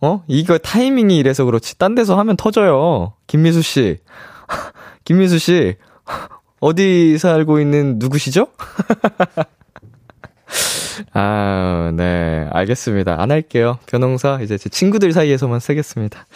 [0.00, 0.22] 어?
[0.26, 1.78] 이거 타이밍이 이래서 그렇지.
[1.78, 3.14] 딴 데서 하면 터져요.
[3.26, 3.98] 김미수 씨.
[5.04, 5.76] 김미수 씨.
[6.60, 8.48] 어디 살고 있는 누구시죠?
[11.12, 12.48] 아, 네.
[12.50, 13.20] 알겠습니다.
[13.20, 13.78] 안 할게요.
[13.86, 16.26] 변홍사 이제 제 친구들 사이에서만 쓰겠습니다.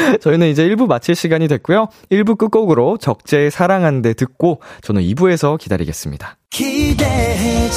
[0.20, 1.88] 저희는 이제 1부 마칠 시간이 됐고요.
[2.10, 6.36] 1부 끝곡으로 적재의 사랑한데 듣고 저는 2부에서 기다리겠습니다.
[6.50, 7.68] 기대해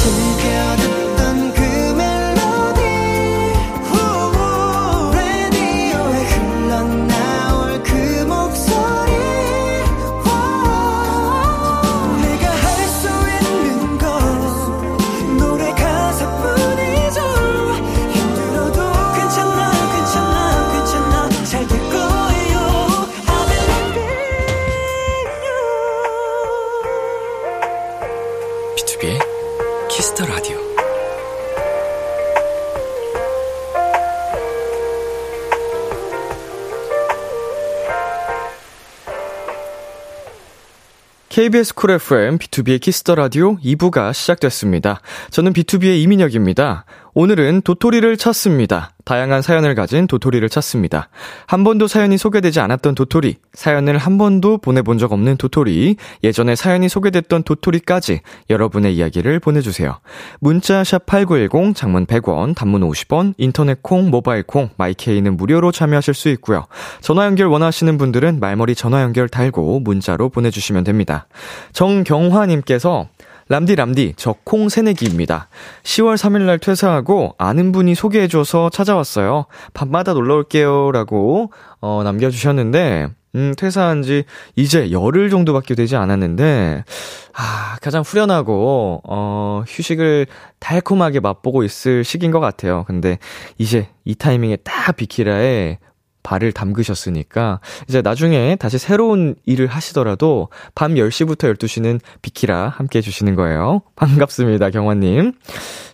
[41.36, 45.02] KBS 쿨 FM, B2B의 키스터 라디오 2부가 시작됐습니다.
[45.32, 46.86] 저는 BTOB의 이민혁입니다.
[47.14, 48.95] 오늘은 도토리를 찾습니다.
[49.06, 51.10] 다양한 사연을 가진 도토리를 찾습니다.
[51.46, 56.90] 한 번도 사연이 소개되지 않았던 도토리, 사연을 한 번도 보내본 적 없는 도토리, 예전에 사연이
[56.90, 60.00] 소개됐던 도토리까지 여러분의 이야기를 보내주세요.
[60.40, 66.30] 문자 샵8910, 장문 100원, 단문 50원, 인터넷 콩, 모바일 콩, my K는 무료로 참여하실 수
[66.30, 66.66] 있고요.
[67.02, 71.28] 전화 연결 원하시는 분들은 말머리 전화 연결 달고 문자로 보내주시면 됩니다.
[71.74, 73.08] 정경화님께서
[73.48, 75.50] 람디 람디 저 콩 새내기입니다.
[75.84, 79.46] 10월 3일 날 퇴사하고 아는 분이 소개해 줘서 찾아왔어요.
[79.74, 84.24] 밤마다 놀러 올게요라고 어, 남겨 주셨는데 음, 퇴사한 지
[84.56, 86.86] 이제 열흘 정도밖에 되지 않았는데,
[87.34, 90.28] 아, 가장 후련하고, 어, 휴식을
[90.62, 92.86] 달콤하게 맛보고 있을 시기인 것 같아요.
[92.88, 93.20] 근데
[93.58, 95.80] 이제 이 타이밍에 딱 비키라에
[96.26, 103.84] 발을 담그셨으니까 이제 나중에 다시 새로운 일을 하시더라도 밤 10시부터 12시는 비키라 함께 해주시는 거예요.
[103.96, 105.34] 반갑습니다, 경화님.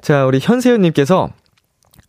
[0.01, 1.29] 자, 우리 현세연님께서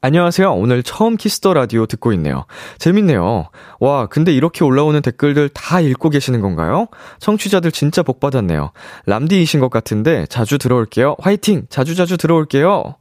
[0.04, 0.52] 안녕하세요.
[0.54, 2.44] 오늘 처음 Kiss the Radio 듣고 있네요.
[2.78, 3.50] 재밌네요.
[3.78, 6.88] 와, 근데 이렇게 올라오는 댓글들 다 읽고 계시는 건가요?
[7.20, 8.72] 청취자들 진짜 복 받았네요.
[9.06, 11.16] 람디이신 것 같은데 자주 들어올게요.
[11.20, 11.66] 화이팅!
[11.70, 12.96] 자주자주 들어올게요.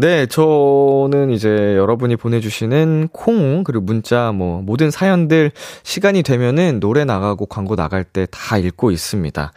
[0.00, 5.50] 네, 저는 이제 여러분이 보내주시는 콩, 그리고 문자, 뭐, 모든 사연들
[5.82, 9.52] 시간이 되면은 노래 나가고 광고 나갈 때 다 읽고 있습니다.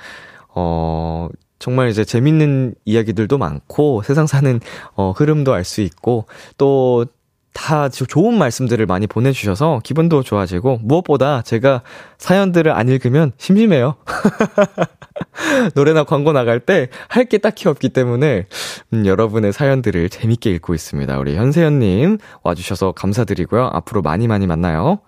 [0.56, 1.30] 어,
[1.60, 4.60] 정말 이제 재밌는 이야기들도 많고, 세상 사는,
[4.96, 6.26] 어, 흐름도 알 수 있고,
[6.58, 7.06] 또,
[7.54, 11.82] 다 좋은 말씀들을 많이 보내주셔서 기분도 좋아지고, 무엇보다 제가
[12.18, 13.96] 사연들을 안 읽으면 심심해요.
[15.76, 18.46] 노래나 광고 나갈 때 할 게 딱히 없기 때문에
[18.94, 21.18] 음, 여러분의 사연들을 재밌게 읽고 있습니다.
[21.20, 23.70] 우리 현세연님 와주셔서 감사드리고요.
[23.74, 25.00] 앞으로 많이 많이 만나요.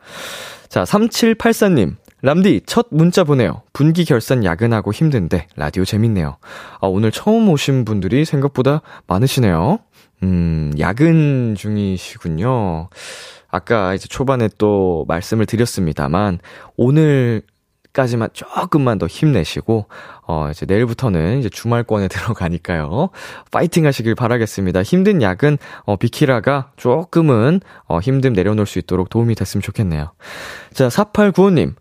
[0.70, 1.96] 자, 3784님.
[2.22, 3.62] 람디, 첫 문자 보내요.
[3.74, 6.38] 분기 결산 야근하고 힘든데, 라디오 재밌네요.
[6.82, 9.80] 아, 오늘 처음 오신 분들이 생각보다 많으시네요.
[10.26, 12.90] 음, 야근 중이시군요.
[13.48, 16.40] 아까 이제 초반에 또 말씀을 드렸습니다만,
[16.76, 17.44] 오늘
[17.94, 19.86] 까지만 조금만 더 힘내시고,
[20.28, 23.10] 어, 이제 내일부터는 이제 주말권에 들어가니까요.
[23.52, 24.84] 파이팅 하시길 바라겠습니다.
[24.84, 30.12] 힘든 약은, 어, 비키라가 조금은, 어, 힘듦 내려놓을 수 있도록 도움이 됐으면 좋겠네요.
[30.74, 31.76] 자, 4895님.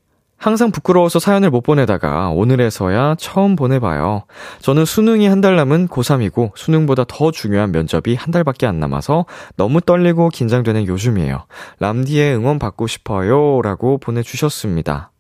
[0.44, 4.24] 항상 부끄러워서 사연을 못 보내다가 오늘에서야 처음 보내봐요.
[4.60, 9.24] 저는 수능이 한 달 남은 고3이고 수능보다 더 중요한 면접이 한 달밖에 안 남아서
[9.56, 11.46] 너무 떨리고 긴장되는 요즘이에요.
[11.80, 13.62] 람디의 응원 받고 싶어요.
[13.62, 15.12] 라고 보내주셨습니다.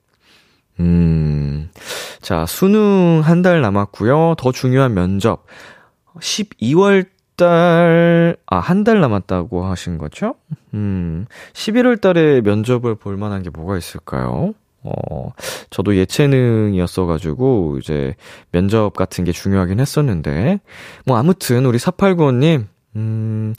[0.80, 1.70] 음,
[2.20, 4.34] 자, 수능 한 달 남았고요.
[4.36, 5.46] 더 중요한 면접.
[6.20, 7.06] 12월
[7.36, 10.34] 달, 아, 한 달 남았다고 하신 거죠?
[10.74, 14.52] 음, 11월 달에 면접을 볼 만한 게 뭐가 있을까요?
[14.84, 15.30] 어,
[15.70, 18.14] 저도 예체능이었어가지고, 이제,
[18.52, 20.60] 면접 같은 게 중요하긴 했었는데,
[21.06, 22.66] 뭐, 아무튼, 우리 4895님,
[22.96, 23.54] 음,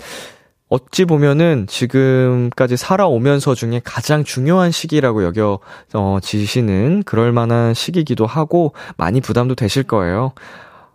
[0.69, 5.59] 어찌 보면은 지금까지 살아오면서 중에 가장 중요한 시기라고 여겨,
[5.93, 10.33] 어, 지시는 그럴 만한 시기기도 하고, 많이 부담도 되실 거예요.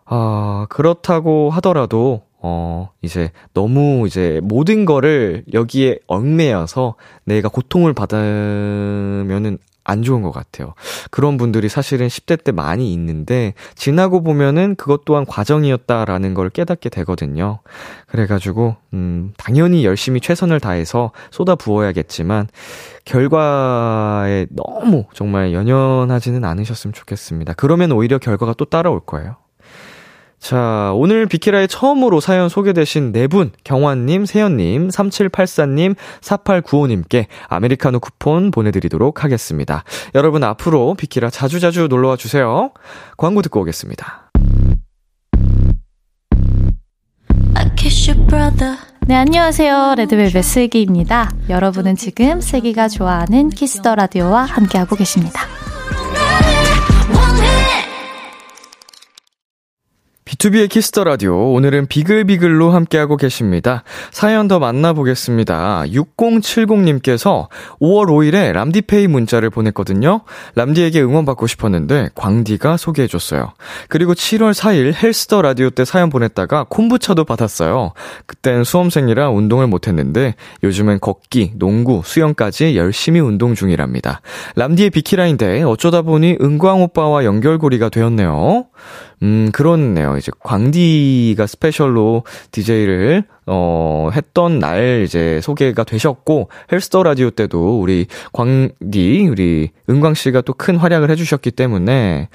[0.05, 9.59] 아, 그렇다고 하더라도, 어, 이제 너무 이제 모든 거를 여기에 얽매여서 내가 고통을 받으면은
[9.91, 10.75] 안 좋은 것 같아요.
[11.11, 17.61] 그런 분들이 사실은 10대 때 많이 있는데, 지나고 보면은 그것 또한 과정이었다라는 걸 깨닫게 되거든요.
[18.07, 22.49] 그래가지고, 음, 당연히 열심히 최선을 다해서 쏟아 부어야겠지만,
[23.05, 27.55] 결과에 너무 정말 연연하지는 않으셨으면 좋겠습니다.
[27.55, 29.37] 그러면 오히려 결과가 또 따라올 거예요.
[30.41, 39.23] 자, 오늘 비키라에 처음으로 사연 소개되신 네 분, 경환님, 세연님, 3784님, 4895님께 아메리카노 쿠폰 보내드리도록
[39.23, 39.85] 하겠습니다.
[40.15, 42.73] 여러분 앞으로 비키라 자주자주 놀러와 주세요.
[43.19, 44.31] 광고 듣고 오겠습니다.
[49.07, 49.95] 네, 안녕하세요.
[49.97, 51.31] Red Velvet 슬기입니다.
[51.49, 55.43] 여러분은 지금 슬기가 좋아하는 Kiss the Radio와 함께하고 계십니다.
[60.31, 61.53] B2B의 키스터 라디오.
[61.53, 63.83] 오늘은 비글비글로 함께하고 계십니다.
[64.13, 65.85] 사연 더 만나보겠습니다.
[65.89, 67.49] 6070님께서
[67.81, 70.21] 5월 5일에 람디페이 문자를 보냈거든요.
[70.55, 73.55] 람디에게 응원받고 싶었는데 광디가 소개해 줬어요.
[73.89, 77.93] 그리고 7월 4일 Health the Radio 때 사연 보냈다가 콤부차도 받았어요.
[78.27, 84.21] 그땐 수험생이라 운동을 못 했는데 요즘은 걷기, 농구, 수영까지 열심히 운동 중이랍니다.
[84.55, 88.67] 람디의 비키라인데 어쩌다 보니 은광 오빠와 연결고리가 되었네요.
[89.23, 90.17] 음, 그렇네요.
[90.17, 99.29] 이제 광디가 스페셜로 DJ를 어 했던 날 이제 소개가 되셨고 헬스터 라디오 때도 우리 광디
[99.29, 102.29] 우리 은광 씨가 또 큰 활약을 해 주셨기 때문에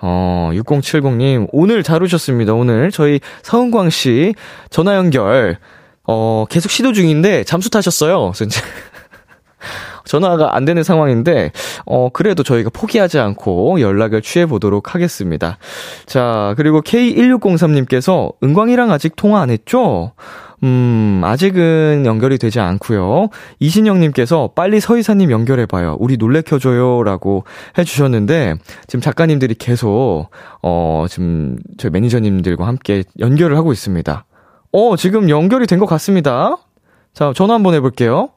[0.00, 2.54] 어 6070님 오늘 잘 오셨습니다.
[2.54, 4.34] 오늘 저희 서은광 씨
[4.70, 5.58] 전화 연결
[6.04, 8.32] 어 계속 시도 중인데 잠수 타셨어요.
[8.34, 8.60] 진짜
[10.08, 11.52] 전화가 안 되는 상황인데,
[11.86, 15.58] 어, 그래도 저희가 포기하지 않고 연락을 취해 보도록 하겠습니다.
[16.06, 20.12] 자, 그리고 K1603 님께서 은광이랑 아직 통화 안 했죠?
[20.64, 23.28] 음, 아직은 연결이 되지 않고요.
[23.60, 25.96] 이신영 님께서 빨리 서희사님 연결해 봐요.
[26.00, 27.04] 우리 놀래켜 줘요.
[27.04, 27.44] 라고
[27.78, 28.56] 해 주셨는데,
[28.88, 30.30] 지금 작가님들이 계속,
[30.62, 34.24] 어, 지금 저희 매니저님들과 함께 연결을 하고 있습니다.
[34.72, 36.56] 어, 지금 연결이 된 것 같습니다.
[37.14, 38.30] 자, 전화 한번 해 볼게요.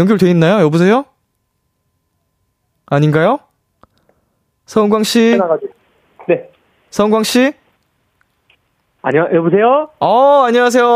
[0.00, 0.60] 연결돼 있나요?
[0.64, 1.04] 여보세요?
[2.86, 3.38] 아닌가요?
[4.64, 5.38] 서은광 씨?
[6.26, 6.48] 네.
[6.90, 7.52] 서은광 씨?
[9.02, 9.90] 안녕, 여보세요?
[10.00, 10.86] 어, 안녕하세요.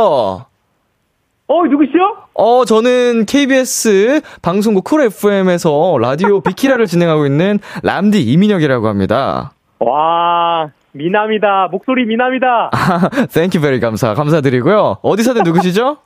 [1.46, 1.98] 어, 누구시죠?
[2.32, 9.52] 어, 저는 KBS 방송국 Cool FM에서 라디오 비키라를 진행하고 있는 람디 이민혁이라고 합니다.
[9.80, 11.68] 와, 미남이다.
[11.70, 12.70] 목소리 미남이다.
[12.72, 14.98] 아, thank you very 감사, 감사드리고요.
[15.02, 15.98] 어디 사는 누구시죠?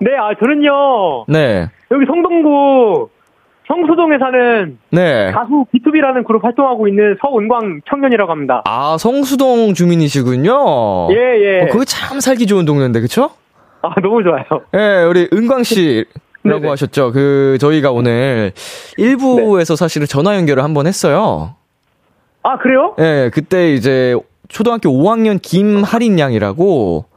[0.00, 1.26] 네, 아, 저는요.
[1.28, 1.68] 네.
[1.90, 3.08] 여기 성동구
[3.68, 5.30] 성수동에 사는 네.
[5.30, 8.62] 가수 BTOB라는 그룹 활동하고 있는 서은광 청년이라고 합니다.
[8.64, 11.08] 아, 성수동 주민이시군요.
[11.12, 11.62] 예, 예.
[11.62, 13.30] 어, 거기 참 살기 좋은 동네인데, 그쵸?
[13.82, 14.44] 아, 너무 좋아요.
[14.74, 16.04] 예, 우리 은광 씨
[16.42, 16.70] 라고 네네.
[16.70, 17.12] 하셨죠.
[17.12, 18.52] 그, 저희가 오늘
[18.98, 21.54] 1부에서 사실은 전화 연결을 한번 했어요.
[22.42, 22.96] 아, 그래요?
[22.98, 24.16] 예, 그때 이제
[24.48, 27.09] 초등학교 5학년 김하린 양이라고, 와,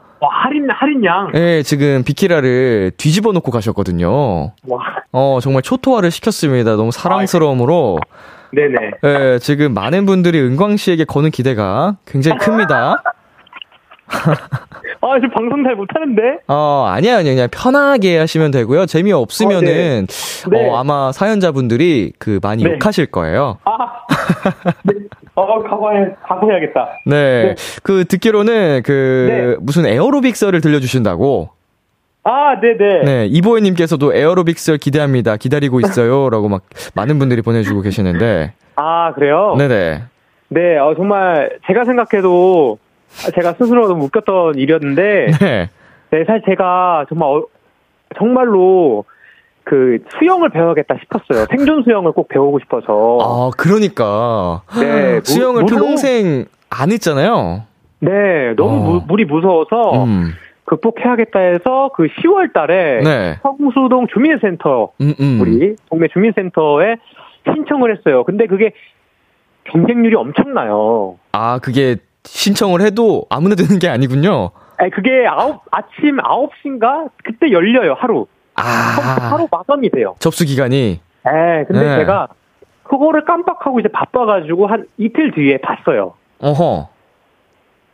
[0.64, 1.32] 할인, 할인 양.
[1.36, 4.54] 예, 지금 비키라를 뒤집어 놓고 가셨거든요.
[4.68, 4.80] 와,
[5.12, 6.76] 어, 정말 초토화를 시켰습니다.
[6.76, 8.00] 너무 사랑스러움으로.
[8.52, 8.76] 네네.
[9.04, 13.02] 예, 지금 많은 분들이 은광 씨에게 거는 기대가 굉장히 큽니다.
[15.02, 16.22] 아, 저 방송 잘 못하는데?
[16.48, 17.34] 어, 아니야, 아니야.
[17.34, 18.86] 그냥 편하게 하시면 되고요.
[18.86, 20.58] 재미없으면은, 어, 네.
[20.62, 20.70] 네.
[20.70, 22.74] 어, 아마 사연자분들이 그 많이 네.
[22.74, 23.58] 욕하실 거예요.
[23.66, 23.72] 아,
[24.84, 24.94] 네.
[25.36, 27.00] 어, 각오해, 각오해야겠다.
[27.06, 27.44] 네.
[27.44, 27.56] 네.
[27.84, 31.50] 그, 듣기로는 그, 무슨 에어로빅설을 들려주신다고.
[32.24, 33.04] 아, 네네.
[33.04, 33.26] 네.
[33.28, 35.38] 이보혜님께서도 에어로빅설 기대합니다.
[35.38, 36.30] 기다리고 있어요.
[36.32, 36.64] 라고 막
[36.96, 38.54] 많은 분들이 보내주고 계시는데.
[38.76, 39.56] 아, 그래요?
[39.58, 40.04] 네네.
[40.50, 42.78] 네, 어, 정말 제가 생각해도
[43.36, 45.70] 제가 스스로 너무 웃겼던 일이었는데, 네.
[46.12, 47.46] 네, 사실 제가 정말, 어,
[48.18, 49.06] 정말로
[49.64, 51.46] 그 수영을 배워야겠다 싶었어요.
[51.50, 53.18] 생존 수영을 꼭 배우고 싶어서.
[53.22, 54.62] 아, 그러니까.
[54.80, 57.64] 네, 무- 수영을 물로- 평생 안 했잖아요.
[58.00, 58.80] 네, 너무 어.
[58.94, 60.32] 무- 물이 무서워서 음.
[60.66, 63.40] 극복해야겠다 해서 그 10월 달에 네.
[63.42, 65.40] 성수동 주민센터 음, 음.
[65.42, 66.96] 우리 동네 주민센터에
[67.54, 68.24] 신청을 했어요.
[68.24, 68.72] 근데 그게
[69.66, 71.18] 경쟁률이 엄청나요.
[71.32, 74.52] 아, 그게 신청을 해도 아무나 되는 게 아니군요.
[74.78, 77.10] 아니, 그게 아홉, 아침 9시인가?
[77.24, 78.26] 그때 열려요, 하루.
[78.56, 78.62] 아.
[79.32, 80.16] 하루 마감이 돼요.
[80.20, 81.00] 접수 기간이.
[81.26, 81.98] 에 근데 네.
[82.00, 82.28] 제가
[82.84, 86.14] 그거를 깜빡하고 이제 바빠가지고 한 이틀 뒤에 봤어요.
[86.40, 86.90] 어허.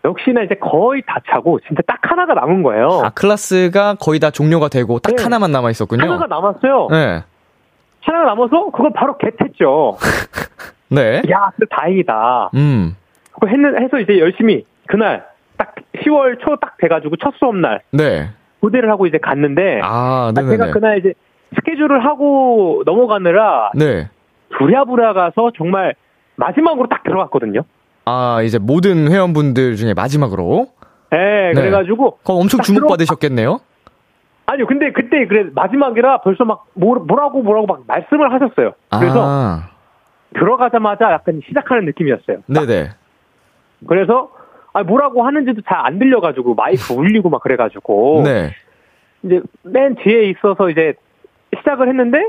[0.05, 3.01] 역시나 이제 거의 다 차고 진짜 딱 하나가 남은 거예요.
[3.03, 5.21] 아, 클래스가 거의 다 종료가 되고 딱 네.
[5.23, 6.03] 하나만 남아 있었군요.
[6.03, 6.87] 하나가 남았어요.
[6.89, 7.23] 네.
[8.01, 9.97] 하나가 남아서 그걸 바로 겟했죠.
[10.89, 11.21] 네.
[11.29, 12.51] 야, 다행이다.
[12.55, 12.95] 음.
[13.33, 15.25] 그거 했는, 해서 이제 열심히 그날
[15.57, 18.29] 딱 10월 초 딱 돼가지고 첫 수업 날 네.
[18.61, 20.41] 고대를 하고 이제 갔는데 아, 아.
[20.41, 21.13] 제가 그날 이제
[21.55, 24.09] 스케줄을 하고 넘어가느라 네.
[24.57, 25.95] 부랴부랴 가서 정말
[26.35, 27.61] 마지막으로 딱 들어갔거든요.
[28.05, 30.67] 아, 이제 모든 회원분들 중에 마지막으로.
[31.13, 31.53] 예, 네.
[31.53, 33.59] 그래가지고 그럼 엄청 딱 주목받으셨겠네요?
[34.45, 38.73] 아니요, 근데 그때 그래 마지막이라 벌써 막 뭐, 뭐라고 뭐라고 막 말씀을 하셨어요.
[38.89, 39.69] 그래서 아,
[40.33, 42.39] 들어가자마자 약간 시작하는 느낌이었어요.
[42.47, 42.89] 네네.
[43.87, 44.31] 그래서
[44.73, 48.51] 아 뭐라고 하는지도 잘 안 들려가지고 마이크 울리고 막 그래가지고 네.
[49.23, 50.93] 이제 맨 뒤에 있어서 이제
[51.57, 52.19] 시작을 했는데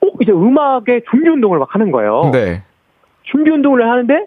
[0.00, 2.30] 어 이제 음악의 준비 운동을 막 하는 거예요.
[2.32, 2.62] 네.
[3.24, 4.26] 준비 운동을 하는데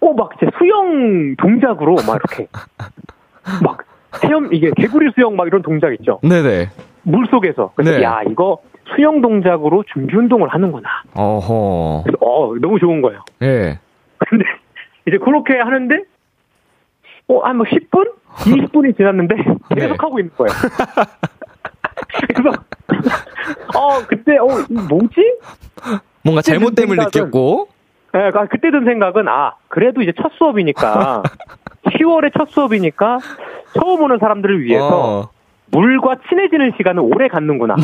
[0.00, 2.48] 어막 이제 수영 동작으로 막 이렇게
[3.62, 3.78] 막
[4.20, 6.18] 체험 이게 개구리 수영 막 이런 동작 있죠.
[6.22, 6.68] 네네.
[7.02, 7.72] 물 속에서.
[7.76, 8.02] 그래서 네.
[8.02, 8.58] 야 이거
[8.94, 10.88] 수영 동작으로 준비 운동을 하는구나.
[11.14, 12.02] 어허.
[12.04, 13.20] 그래서 어 너무 좋은 거예요.
[13.42, 13.78] 예.
[14.18, 14.44] 근데
[15.06, 16.02] 이제 그렇게 하는데
[17.30, 19.74] 어 한 뭐 10분, 20분이 지났는데 네.
[19.76, 20.52] 계속 하고 있는 거예요.
[22.34, 22.50] 그래서
[23.76, 24.46] 어 그때 어
[24.88, 25.14] 뭐지?
[26.22, 27.68] 뭔가 잘못됨을 생각은- 느꼈고.
[28.16, 31.22] 예, 그 그때 든 생각은 아 그래도 이제 첫 수업이니까
[31.86, 33.18] 10월에 첫 수업이니까
[33.74, 35.28] 처음 오는 사람들을 위해서 어,
[35.70, 37.76] 물과 친해지는 시간을 오래 갖는구나.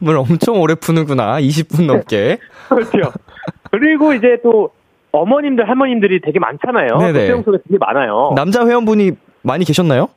[0.00, 1.40] 몸을 엄청 오래 푸는구나.
[1.40, 2.38] 20분 넘게.
[2.68, 3.10] 그렇죠.
[3.70, 4.70] 그리고 이제 또
[5.12, 6.98] 어머님들 할머님들이 되게 많잖아요.
[6.98, 7.26] 네네.
[7.26, 8.32] 수영 속에 되게 많아요.
[8.36, 10.08] 남자 회원분이 많이 계셨나요?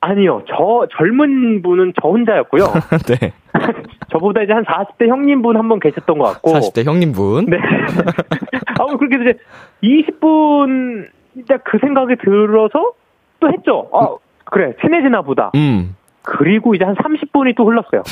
[0.00, 2.64] 아니요, 저 젊은 분은 저 혼자였고요.
[3.18, 3.32] 네.
[4.12, 6.52] 저보다 이제 한 40대 형님분 한 분 계셨던 것 같고.
[6.52, 7.46] 40대 형님분.
[7.46, 7.58] 네.
[8.78, 9.38] 아무 그렇게 이제
[9.82, 11.06] 20분
[11.48, 12.92] 딱 그 생각이 들어서
[13.40, 13.88] 또 했죠.
[13.92, 14.08] 아,
[14.44, 15.50] 그래 친해지나 보다.
[15.54, 15.94] 음.
[16.22, 18.02] 그리고 이제 한 30분이 또 흘렀어요.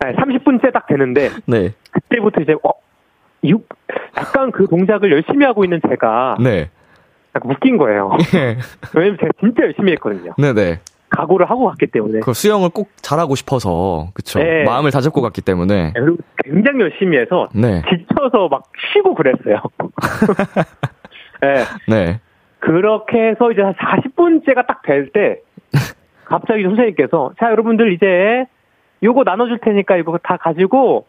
[0.00, 1.70] 네, 30분째 딱 되는데 네.
[1.92, 2.70] 그때부터 이제 어,
[3.44, 3.68] 육
[4.16, 6.70] 약간 그 동작을 열심히 하고 있는 제가 네.
[7.36, 8.10] 약간 웃긴 거예요.
[8.34, 8.56] 예.
[8.94, 10.32] 왜냐면 제가 진짜 열심히 했거든요.
[10.38, 10.80] 네네.
[11.10, 12.20] 각오를 하고 갔기 때문에.
[12.20, 14.08] 그 수영을 꼭 잘하고 싶어서.
[14.12, 14.40] 그쵸.
[14.40, 14.64] 네.
[14.64, 15.92] 마음을 다잡고 갔기 때문에.
[15.94, 17.82] 그리고 굉장히 열심히 해서 네.
[17.88, 19.56] 지쳐서 막 쉬고 그랬어요.
[21.40, 21.64] 네.
[21.88, 22.20] 네.
[22.60, 25.40] 그렇게 해서 이제 한 40분째가 딱 될 때
[26.24, 28.44] 갑자기 선생님께서 자 여러분들 이제
[29.02, 31.06] 요거 나눠줄 테니까 이거 다 가지고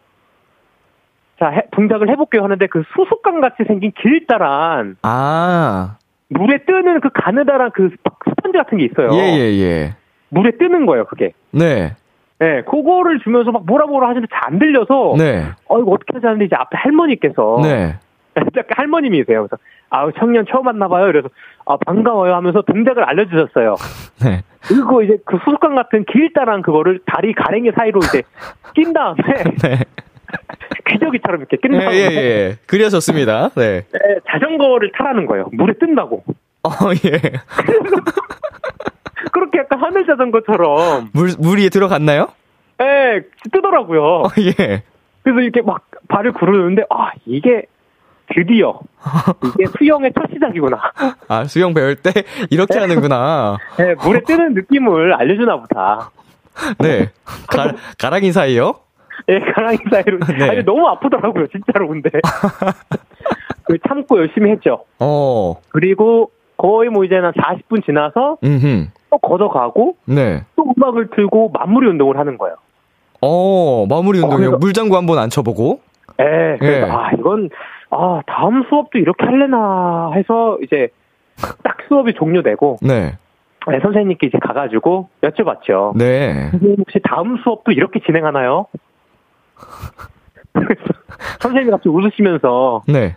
[1.40, 5.96] 자 해- 동작을 해볼게요 하는데 그 수수깡 같이 생긴 길다란 아.
[6.28, 7.90] 물에 뜨는 그 가느다란 그
[8.28, 9.08] 스펀지 같은 게 있어요.
[9.14, 9.94] 예, 예, 예.
[10.28, 11.32] 물에 뜨는 거예요 그게.
[11.50, 11.94] 네.
[12.38, 15.44] 네, 그거를 주면서 막 뭐라 뭐라 하시는데 잘 안 들려서 네.
[15.68, 17.96] 어 이거 어떻게 하지 하는데 이제 앞에 할머니께서 네.
[18.34, 19.46] 딱 할머님이세요.
[19.48, 19.56] 그래서
[19.90, 21.06] 아우 청년 처음 만나봐요.
[21.06, 21.28] 그래서
[21.66, 23.74] 아 반가워요 하면서 동작을 알려주셨어요.
[24.24, 24.42] 네.
[24.68, 28.22] 그리고 이제 그 수수깡 같은 길다란 그거를 다리 가랭이 사이로 이제
[28.74, 29.16] 낀 다음에
[29.62, 29.76] 네.
[31.10, 32.56] 기저귀처럼 이렇게 낀 예, 예, 예.
[32.66, 33.50] 그려졌습니다.
[33.56, 33.84] 네.
[33.92, 33.98] 네,
[34.30, 35.48] 자전거를 타라는 거예요.
[35.52, 36.24] 물에 뜬다고.
[36.62, 36.70] 어,
[37.04, 37.20] 예.
[39.32, 42.28] 그렇게 약간 하늘 자전거처럼 물, 물 위에 들어갔나요?
[42.82, 43.20] 예,
[43.52, 44.02] 뜨더라고요.
[44.02, 44.82] 어, 예.
[45.22, 47.64] 그래서 이렇게 막 발을 구르는데 아 이게
[48.34, 48.80] 드디어
[49.54, 50.80] 이게 수영의 첫 시작이구나.
[51.28, 52.10] 아, 수영 배울 때
[52.50, 53.58] 이렇게 하는구나.
[53.76, 56.10] 네, 물에 뜨는 느낌을 알려주나 보다.
[56.78, 57.10] 네.
[57.48, 58.74] 가, 가랑이 사이요?
[59.28, 60.18] 예, 가랑이 사이로.
[60.38, 60.48] 네.
[60.50, 62.10] 아니, 너무 아프더라고요, 진짜로, 근데.
[63.64, 64.84] 그 참고 열심히 했죠.
[64.98, 65.54] 어.
[65.70, 68.88] 그리고 거의 뭐 이제 한 40분 지나서 음흠.
[69.10, 70.42] 또 걷어가고 네.
[70.56, 72.56] 또 음악을 틀고 마무리 운동을 하는 거예요.
[73.22, 74.36] 어, 마무리 운동이요.
[74.50, 75.80] 그래서- 물장구 한번 안 쳐보고.
[76.20, 76.90] 예, 그래서 예.
[76.90, 77.48] 아, 이건,
[77.90, 80.88] 아, 다음 수업도 이렇게 할래나 해서 이제
[81.62, 83.12] 딱 수업이 종료되고, 네.
[83.68, 85.96] 네, 선생님께 이제 가가지고 여쭤봤죠.
[85.96, 86.48] 네.
[86.50, 88.66] 선생님 혹시 다음 수업도 이렇게 진행하나요?
[90.52, 90.82] 그래서
[91.40, 93.16] 선생님이 갑자기 웃으시면서 네.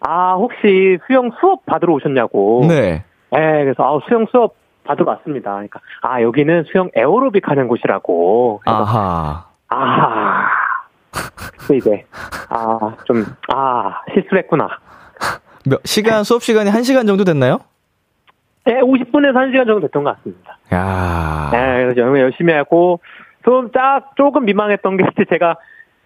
[0.00, 2.64] 아 혹시 수영 수업 받으러 오셨냐고.
[2.68, 3.04] 네.
[3.30, 4.54] 네, 그래서 아 수영 수업
[4.84, 5.52] 받으러 왔습니다.
[5.52, 8.62] 그러니까 아 여기는 수영 에어로빅 하는 곳이라고.
[8.64, 9.48] 아하.
[9.68, 10.48] 아,
[11.66, 12.04] 그 이제,
[12.48, 14.68] 아, 좀, 아, 실수를 했구나.
[15.66, 17.58] 몇 시간 수업 시간이 1 시간 정도 됐나요?
[18.64, 20.58] 네, 50분에서 1시간 정도 됐던 것 같습니다.
[20.72, 21.48] 야.
[21.52, 23.00] 네, 그래서 열심히 하고,
[23.48, 25.56] 좀 짝, 조금 민망했던 게, 이제 제가,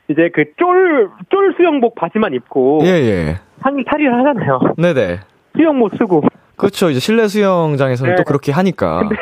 [0.07, 3.41] 이제 그 쫄, 쫄 수영복 바지만 입고, 예, 예.
[3.63, 4.61] 상의 탈의를 하잖아요.
[4.79, 5.19] 네네.
[5.57, 6.23] 수영복 쓰고.
[6.55, 6.89] 그렇죠.
[6.91, 8.17] 이제 실내 수영장에서는 네.
[8.17, 9.01] 또 그렇게 하니까.
[9.01, 9.17] 근데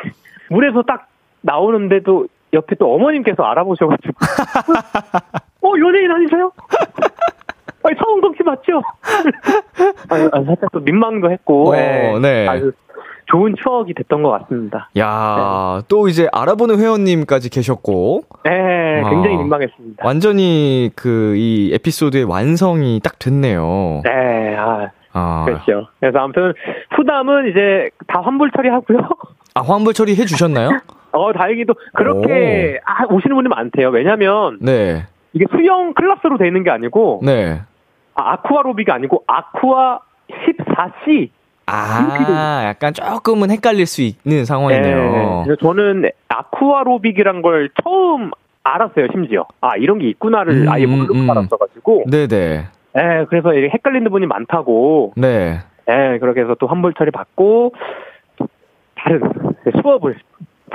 [0.50, 1.08] 물에서 딱
[1.40, 4.12] 나오는데도 옆에 또 어머님께서 알아보셔가지고
[5.62, 6.52] 어 연예인 아니세요?
[7.82, 8.82] 아니 서운동 씨 맞죠?
[10.10, 12.18] 아니, 아니, 살짝 또 민망도 했고 어, 예.
[12.20, 12.48] 네.
[12.48, 12.72] 아주
[13.30, 14.88] 좋은 추억이 됐던 것 같습니다.
[14.98, 19.38] 야, 또 이제 알아보는 회원님까지 계셨고, 예, 굉장히 아.
[19.38, 20.02] 민망했습니다.
[20.06, 24.00] 완전히 그 이 에피소드의 완성이 딱 됐네요.
[24.04, 25.86] 네, 아, 아, 그렇죠.
[26.00, 26.52] 그래서 아무튼
[26.96, 28.98] 후담은 이제 다 환불 처리하고요.
[29.54, 30.70] 아, 환불 처리해 주셨나요?
[31.12, 33.88] 어, 다행히도 그렇게 아, 오시는 분이 많대요.
[33.90, 37.60] 왜냐면 네, 이게 수영 클래스로 돼 있는 게 아니고 네.
[38.14, 40.00] 아, 아쿠아로빅이 아니고 아쿠아
[40.30, 41.30] 14C.
[41.72, 45.42] 아, 약간 조금은 헷갈릴 수 있는 상황이네요.
[45.44, 48.30] 그래서 저는 아쿠아로빅이란 걸 처음
[48.62, 49.46] 알았어요, 심지어.
[49.60, 51.30] 아, 이런 게 있구나를 음, 아예 모르고 음.
[51.30, 52.04] 알았어가지고.
[52.10, 52.66] 네네.
[52.96, 55.12] 예, 그래서 헷갈리는 분이 많다고.
[55.16, 55.60] 네.
[55.88, 57.72] 예, 그렇게 해서 또 환불 처리 받고,
[58.36, 58.48] 또
[58.96, 59.20] 다른
[59.80, 60.16] 수업을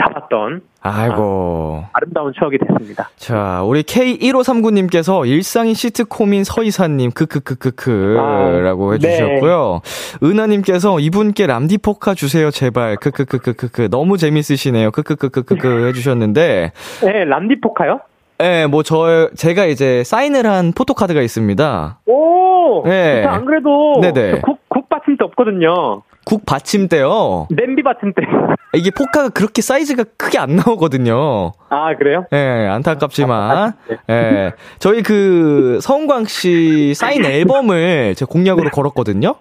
[0.02, 1.84] 잡았던 아이고.
[1.92, 3.10] 아 름다운 추억이 됐습니다.
[3.18, 9.82] 자, 우리 K1539님께서 일상인 시트콤인 서이사님, 크크크크크, 아, 라고 해주셨고요.
[10.24, 12.98] 은하님께서 이분께 람디 포카 주세요, 제발.
[12.98, 13.90] 크크크크크크.
[13.90, 14.92] 너무 재밌으시네요.
[14.92, 16.72] 크크크크크크 해주셨는데,
[17.04, 18.02] 예, 람디 포카요?
[18.42, 22.00] 예, 뭐, 저, 제가 이제 사인을 한 포토카드가 있습니다.
[22.06, 22.84] 오!
[22.86, 23.24] 네.
[23.24, 24.32] 저안 그래도 네네.
[24.32, 26.02] 저 국, 국 받침대 없거든요.
[26.26, 27.48] 국 받침대요.
[27.52, 28.22] 냄비 받침대.
[28.74, 31.54] 이게 포카가 그렇게 사이즈가 크게 안 나오거든요.
[31.70, 32.26] 아, 그래요?
[32.34, 33.74] 예, 안타깝지만,
[34.10, 39.36] 예, 저희 그, 서은광 씨 사인 앨범을 제가 공약으로 걸었거든요?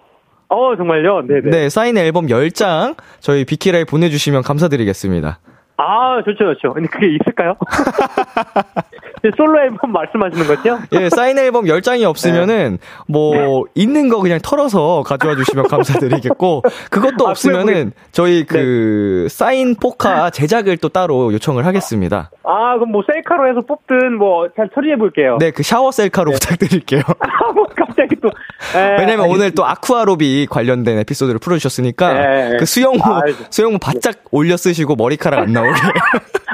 [0.47, 1.23] 어, 정말요?
[1.27, 1.49] 네네.
[1.49, 5.39] 네, 사인 앨범 10장 저희 비키라에 보내주시면 감사드리겠습니다.
[5.77, 6.73] 아, 좋죠, 좋죠.
[6.73, 7.55] 근데 그게 있을까요?
[9.35, 10.77] 솔로 앨범 말씀하시는 거죠?
[10.93, 16.61] 예, 사인 앨범 10장이 없으면은, 뭐, 있는 거 그냥 털어서 가져와 주시면 감사드리겠고,
[16.91, 22.29] 그것도 아, 없으면은, 저희 그, 사인 포카 제작을 또 따로 요청을 하겠습니다.
[22.43, 25.37] 아, 그럼 뭐 셀카로 해서 뽑든 뭐 잘 처리해 볼게요.
[25.39, 27.01] 네, 그 샤워 셀카로 부탁드릴게요.
[27.19, 27.65] 아, 뭐
[28.21, 28.29] 또.
[28.77, 32.57] 에, 왜냐면 오늘 또 아쿠아로비 관련된 에피소드를 풀어주셨으니까, 네.
[32.57, 35.71] 그 수영모, 아, 수영모 바짝 올려 쓰시고 머리카락 안 나오게.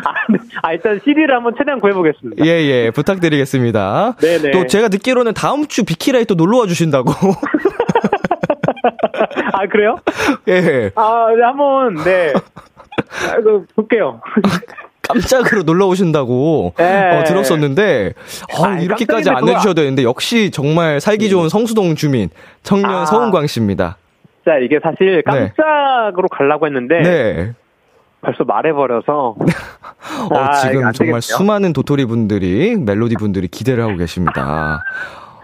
[0.04, 0.38] 아, 네.
[0.62, 2.46] 아, 일단 CD를 한번 최대한 구해보겠습니다.
[2.46, 4.16] 예, 예, 부탁드리겠습니다.
[4.20, 4.52] 네네.
[4.52, 7.12] 또 제가 듣기로는 다음 주 비키라에 또 놀러 와 주신다고.
[9.54, 9.98] 아, 그래요?
[10.48, 10.92] 예.
[10.96, 12.34] 아, 네, 한번, 네.
[12.34, 13.38] 아,
[13.76, 14.22] 볼게요.
[15.14, 16.84] 깜짝으로 놀러 오신다고 예.
[17.20, 18.14] 어, 들었었는데
[18.58, 22.30] 어, 아이, 이렇게까지 안 해주셔도 되는데 역시 정말 살기 좋은 성수동 주민
[22.64, 23.06] 청년 아.
[23.06, 23.98] 서은광 씨입니다.
[24.46, 27.02] 자, 이게 사실 깜짝으로 가려고 했는데.
[27.02, 27.54] 네.
[28.22, 29.36] 벌써 말해버려서.
[30.32, 31.22] 어, 아, 지금 안 정말 되겠네요.
[31.22, 34.84] 수많은 도토리 분들이 멜로디 분들이 기대를 하고 계십니다.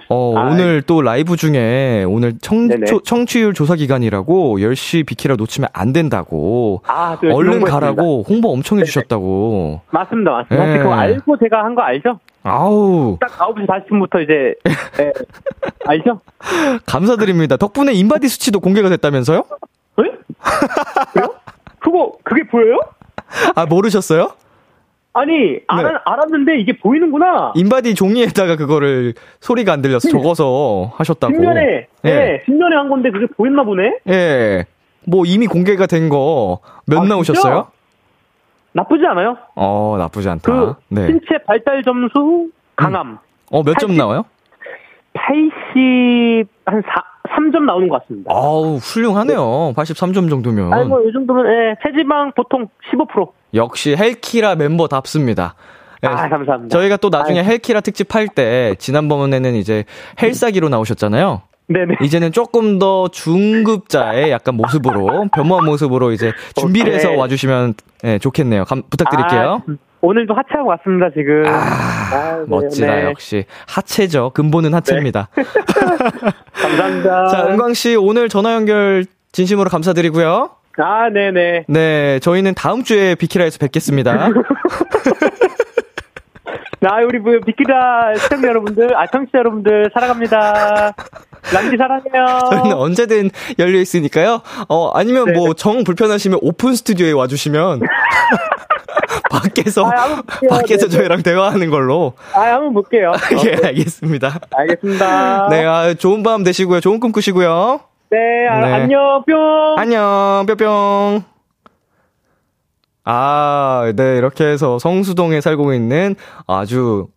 [0.10, 2.86] 어, 아, 오늘 또 라이브 중에 오늘 청, 네네.
[2.86, 7.62] 초- 청취율 조사 기간이라고 10시 비키라 놓치면 안 된다고 아, 또 열심히 얼른.
[7.66, 9.82] 가라고 홍보 엄청 해주셨다고.
[9.90, 10.56] 맞습니다, 맞습니다.
[10.66, 10.68] 예.
[10.70, 12.20] 혹시 그거 알고 제가 한 거 알죠?
[12.44, 14.56] 아우 딱 9시 40분부터 이제,
[15.04, 15.12] 예,
[15.86, 16.22] 알죠?
[16.86, 17.58] 감사드립니다.
[17.58, 19.40] 덕분에 InBody 수치도 공개가 됐다면서요?
[19.40, 20.04] 에?
[21.14, 21.34] 그래요?
[21.80, 22.80] 그거, 그게 보여요?
[23.56, 24.32] 아 모르셨어요?
[25.20, 27.54] 아니, 알아, 알았는데 이게 보이는구나.
[27.56, 31.34] InBody 종이에다가 그거를 소리가 안 들려서 적어서 하셨다고.
[31.34, 32.10] 뒷면에, 예.
[32.10, 34.00] 네, 뒷면에 한 건데 그게 보였나 보네?
[34.10, 34.66] 예.
[35.06, 37.54] 뭐 이미 공개가 된 거 몇 아, 나오셨어요?
[37.54, 37.72] 진짜?
[38.74, 39.38] 나쁘지 않아요?
[39.56, 40.42] 어, 나쁘지 않다.
[40.52, 41.08] 그, 네.
[41.08, 43.18] 신체 발달 점수, 강함.
[43.52, 43.98] 어, 몇점 80.
[43.98, 44.26] 나와요?
[45.14, 47.04] 80, 한 4,
[47.38, 48.32] 3점 나오는 것 같습니다.
[48.34, 49.74] 아우, 훌륭하네요.
[49.76, 50.74] 83점 정도면.
[50.74, 53.30] 아니, 뭐, 이 정도면, 예, 체지방 보통 15%.
[53.54, 55.56] 역시 헬키라 멤버답습니다.
[56.04, 56.68] 예, 아, 감사합니다.
[56.78, 57.48] 저희가 또 나중에 아유.
[57.50, 59.86] 헬키라 특집 할 때, 지난번에는 이제
[60.22, 61.42] 헬사기로 나오셨잖아요.
[61.70, 61.96] 네네.
[62.02, 67.20] 이제는 조금 더 중급자의 약간 모습으로, 변모한 모습으로 이제 준비를 해서 오케이.
[67.20, 67.74] 와주시면
[68.06, 68.64] 예, 좋겠네요.
[68.66, 69.62] 감- 부탁드릴게요.
[69.68, 69.72] 아,
[70.02, 71.44] 오늘도 하체하고 왔습니다, 지금.
[71.48, 73.04] 아, 아, 네, 멋지다, 네.
[73.06, 73.46] 역시.
[73.68, 74.32] 하체죠.
[74.34, 75.30] 근본은 하체입니다.
[76.54, 77.28] 감사합니다.
[77.30, 80.52] 자, 은광씨, 오늘 전화 연결 진심으로 감사드리고요.
[80.80, 81.66] 아, 네네.
[81.68, 84.30] 네, 저희는 다음 주에 비키라에서 뵙겠습니다.
[86.80, 90.94] 나 우리 뭐 비키라 시청자 여러분들, 아 청취자 여러분들 사랑합니다.
[91.54, 92.40] 람디 사랑해요.
[92.52, 93.30] 저희는 언제든
[93.60, 94.42] 열려 있으니까요.
[94.70, 95.32] 어, 아니면 네.
[95.34, 97.82] 뭐정 불편하시면 오픈 스튜디오에 와주시면
[99.30, 100.22] 밖에서 아.
[100.50, 100.98] 밖에서 네, 네.
[100.98, 102.14] 저희랑 대화하는 걸로.
[102.34, 103.14] 아, 한번 볼게요.
[103.46, 104.40] 예, 알겠습니다.
[104.56, 105.50] 알겠습니다.
[105.50, 106.80] 네, 아, 좋은 밤 되시고요.
[106.80, 107.82] 좋은 꿈 꾸시고요.
[108.10, 108.74] 네, 아, 네.
[108.74, 109.36] 안녕, 뿅.
[109.78, 111.24] 안녕, 뿅뿅.
[113.04, 116.16] 아, 네, 이렇게 해서 성수동에 살고 있는
[116.46, 117.08] 아주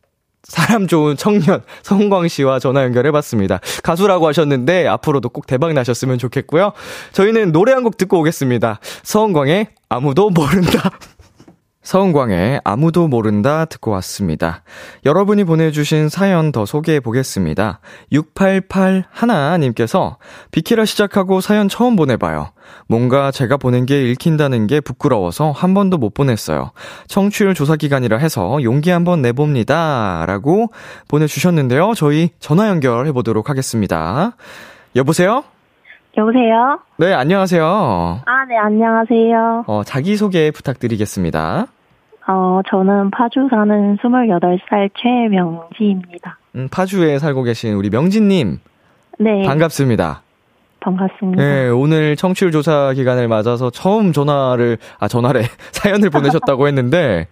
[0.42, 3.60] 사람 좋은 청년 성광 씨와 전화 연결해 봤습니다.
[3.82, 6.72] 가수라고 하셨는데 앞으로도 꼭 대박 나셨으면 좋겠고요.
[7.12, 8.78] 저희는 노래 한 곡 듣고 오겠습니다.
[9.02, 10.90] 서은광의 아무도 모른다.
[11.82, 14.62] 서은광의 아무도 모른다 듣고 왔습니다.
[15.06, 17.80] 여러분이 보내주신 사연 더 소개해 보겠습니다.
[18.12, 20.18] 688 하나님께서
[20.50, 22.52] 비키라 시작하고 사연 처음 보내봐요.
[22.86, 26.72] 뭔가 제가 보낸 게 읽힌다는 게 부끄러워서 한 번도 못 보냈어요.
[27.08, 30.24] 청취율 조사 기간이라 해서 용기 한번 내봅니다.
[30.26, 30.70] 라고
[31.08, 31.94] 보내주셨는데요.
[31.96, 34.36] 저희 전화 연결해 보도록 하겠습니다.
[34.96, 35.44] 여보세요?
[36.16, 36.80] 여보세요?
[36.96, 37.64] 네, 안녕하세요.
[37.64, 39.64] 아, 네, 안녕하세요.
[39.66, 41.66] 어, 자기소개 부탁드리겠습니다.
[42.26, 46.38] 어, 저는 파주 사는 28살 최명지입니다.
[46.56, 48.58] 음, 파주에 살고 계신 우리 명진님,
[49.18, 50.22] 네, 반갑습니다.
[50.80, 51.42] 반갑습니다.
[51.42, 55.42] 네, 오늘 청취율 조사 기간을 맞아서 처음 전화를, 아, 전화래,
[55.72, 57.28] 사연을 보내셨다고 했는데,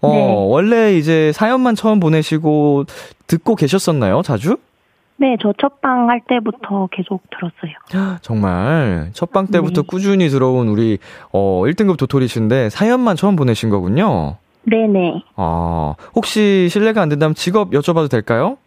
[0.00, 0.34] 어, 네.
[0.48, 2.84] 원래 이제 사연만 처음 보내시고
[3.26, 4.58] 듣고 계셨었나요, 자주?
[5.22, 8.18] 네, 저 첫방 할 때부터 계속 들었어요.
[8.22, 9.86] 정말, 첫방 때부터 네.
[9.86, 10.98] 꾸준히 들어온 우리,
[11.32, 14.38] 어, 1등급 도토리신데, 사연만 처음 보내신 거군요.
[14.64, 15.22] 네네.
[15.36, 18.58] 아, 혹시 실례가 안 된다면 직업 여쭤봐도 될까요?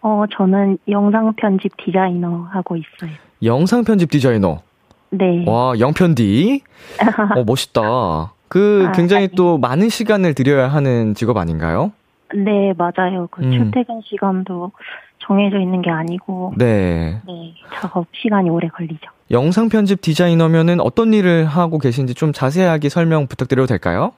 [0.00, 3.12] 어, 저는 영상 편집 디자이너 하고 있어요.
[3.44, 4.62] 영상 편집 디자이너.
[5.10, 5.44] 네.
[5.46, 6.60] 와, 영편디.
[7.36, 8.32] 어, 멋있다.
[8.48, 9.34] 그 아, 굉장히 아니.
[9.36, 11.92] 또 많은 시간을 들여야 하는 직업 아닌가요?
[12.34, 13.28] 네, 맞아요.
[13.30, 13.52] 그 음.
[13.52, 14.72] 출퇴근 시간도
[15.26, 17.20] 정해져 있는 게 아니고, 네.
[17.26, 19.10] 네, 작업 시간이 오래 걸리죠.
[19.30, 24.12] 영상 편집 디자이너면은 어떤 일을 하고 계신지 좀 자세하게 설명 부탁드려도 될까요?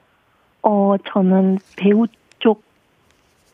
[0.63, 2.07] 어, 저는 배우
[2.39, 2.63] 쪽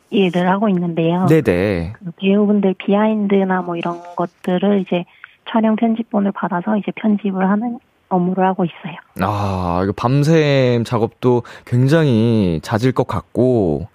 [0.10, 1.26] 일을 하고 있는데요.
[1.28, 1.94] 네네.
[1.94, 5.06] 그 배우분들 비하인드나 뭐 이런 것들을 이제
[5.50, 7.80] 촬영 편집본을 받아서 이제 편집을 하는
[8.10, 8.96] 업무를 하고 있어요.
[9.22, 13.88] 아, 이거 밤샘 작업도 굉장히 잦을 것 같고,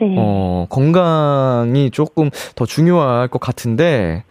[0.00, 0.14] 네.
[0.18, 4.24] 어, 건강이 조금 더 중요할 것 같은데,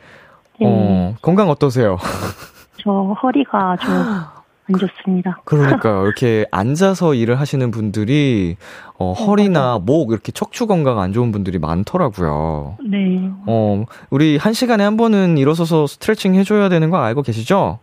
[0.59, 0.65] 네.
[0.65, 1.97] 어, 건강 어떠세요?
[2.83, 4.37] 저 허리가 좀
[4.69, 5.39] 안 좋습니다.
[5.45, 6.03] 그러니까요.
[6.05, 8.57] 이렇게 앉아서 일을 하시는 분들이,
[8.97, 12.77] 어, 허리나 목, 이렇게 척추 건강 안 좋은 분들이 많더라고요.
[12.85, 13.29] 네.
[13.45, 17.79] 어, 우리 한 시간에 한 번은 일어서서 스트레칭 해줘야 되는 거 알고 계시죠?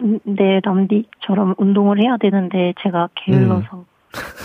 [0.00, 3.84] 음, 네, 람디처럼 운동을 해야 되는데 제가 게을러서 음.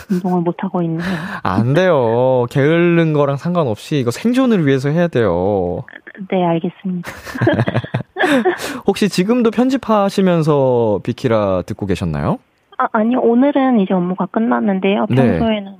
[0.09, 1.03] 운동을 못 하고 있네요.
[1.43, 2.45] 안 돼요.
[2.49, 5.84] 게으른 거랑 상관없이 이거 생존을 위해서 해야 돼요.
[6.30, 7.11] 네, 알겠습니다.
[8.88, 12.39] 혹시 지금도 편집하시면서 비키라 듣고 계셨나요?
[12.78, 13.20] 아, 아니요.
[13.20, 15.05] 오늘은 이제 업무가 끝났는데요.
[15.09, 15.15] 네.
[15.15, 15.76] 평소에는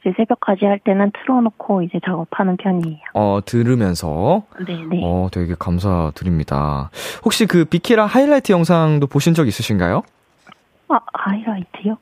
[0.00, 2.98] 이제 새벽까지 할 때는 틀어놓고 이제 작업하는 편이에요.
[3.14, 4.42] 어, 들으면서.
[4.66, 5.00] 네, 네.
[5.02, 6.90] 어, 되게 감사드립니다.
[7.24, 10.02] 혹시 그 비키라 하이라이트 영상도 보신 적 있으신가요?
[10.88, 11.96] 아, 하이라이트요?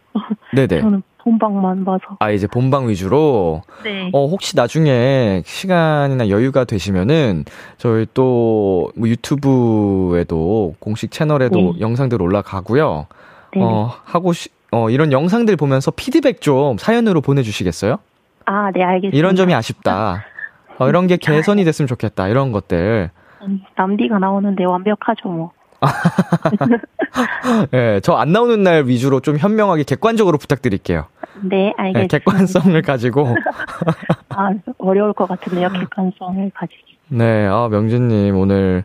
[0.54, 0.80] 네네.
[0.80, 2.00] 저는 본방만 봐서.
[2.20, 3.62] 아, 이제 본방 위주로.
[3.82, 4.10] 네.
[4.12, 7.44] 어, 혹시 나중에 시간이나 여유가 되시면은
[7.78, 11.80] 저희 또 뭐 유튜브에도 공식 채널에도 네.
[11.80, 13.06] 영상들 올라가고요.
[13.54, 13.62] 네.
[13.62, 17.96] 어, 하고 시, 어, 이런 영상들 보면서 피드백 좀 사연으로 보내주시겠어요?
[18.46, 19.16] 아, 네, 알겠습니다.
[19.16, 20.24] 이런 점이 아쉽다.
[20.78, 22.28] 어, 이런 게 개선이 됐으면 좋겠다.
[22.28, 23.10] 이런 것들.
[23.42, 25.52] 음, 남디가 나오는데 완벽하죠, 뭐.
[27.74, 31.06] 예, 저안 나오는 날 위주로 좀 현명하게 객관적으로 부탁드릴게요.
[31.42, 32.18] 네, 예, 알겠습니다.
[32.18, 33.26] 객관성을 가지고.
[34.30, 36.98] 아, 어려울 것 같은데요, 객관성을 가지기.
[37.08, 38.84] 네, 아, 명진님 오늘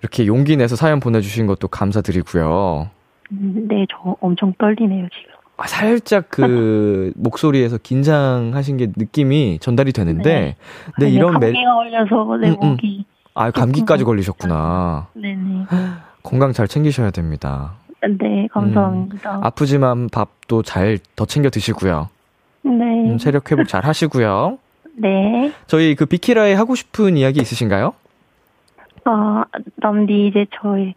[0.00, 2.90] 이렇게 용기 내서 사연 보내주신 것도 감사드리고요.
[3.32, 5.32] 음, 네, 저 엄청 떨리네요, 지금.
[5.56, 10.56] 아, 살짝 그 목소리에서 긴장하신 게 느낌이 전달이 되는데,
[10.98, 12.68] 네, 아니, 이런 매, 감기가 걸려서 내 음, 음.
[12.70, 13.04] 목이.
[13.34, 15.08] 아, 감기까지 걸리셨구나.
[15.14, 15.66] 네네.
[16.22, 17.72] 건강 잘 챙기셔야 됩니다.
[18.18, 19.40] 네, 감사합니다.
[19.42, 22.08] 아프지만 밥도 잘 더 챙겨 드시고요.
[22.62, 22.70] 네.
[23.10, 24.58] 음, 체력 회복 잘 하시고요.
[24.96, 25.52] 네.
[25.66, 27.94] 저희 그 비키라에 하고 싶은 이야기 있으신가요?
[29.04, 29.44] 아,
[29.76, 30.94] 남디 이제 저의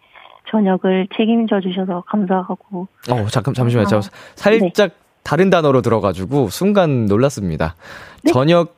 [0.52, 2.88] 저녁을 책임져 주셔서 감사하고.
[3.10, 3.88] 어, 잠깐, 잠시만요.
[3.88, 4.02] 저 아,
[4.36, 4.92] 살짝
[5.24, 7.76] 다른 단어로 들어가지고 순간 놀랐습니다.
[8.24, 8.32] 네?
[8.32, 8.76] 저녁,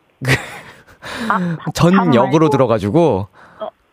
[1.30, 2.49] 아, 밥 전역으로.
[2.49, 3.28] 들어가지고,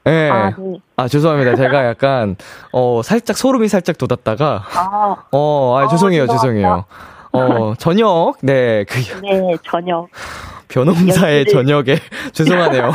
[0.07, 0.31] 예.
[0.31, 0.53] 아,
[0.97, 1.09] 아, 네.
[1.09, 1.57] 죄송합니다.
[1.57, 2.37] 제가 약간,
[2.73, 6.69] 어, 살짝 소름이 살짝 돋았다가, 아, 어, 아, 어, 죄송해요, 죄송합니다.
[6.69, 6.85] 죄송해요.
[7.33, 10.09] 어, 저녁, 네, 그, 네, 저녁.
[10.69, 11.47] 변호사의.
[11.47, 11.97] 저녁에
[12.33, 12.93] 죄송하네요.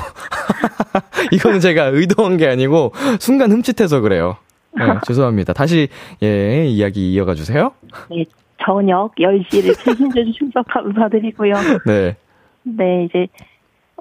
[1.32, 4.38] 이거는 제가 의도한 게 아니고 순간 흠칫해서 그래요.
[4.78, 5.54] 네, 죄송합니다.
[5.54, 5.88] 다시
[6.22, 7.72] 예 이야기 이어가 주세요.
[8.10, 8.26] 네,
[8.66, 11.54] 저녁 10시를 책임져 주셔서 감사드리고요.
[11.86, 12.18] 네.
[12.64, 13.28] 네, 이제,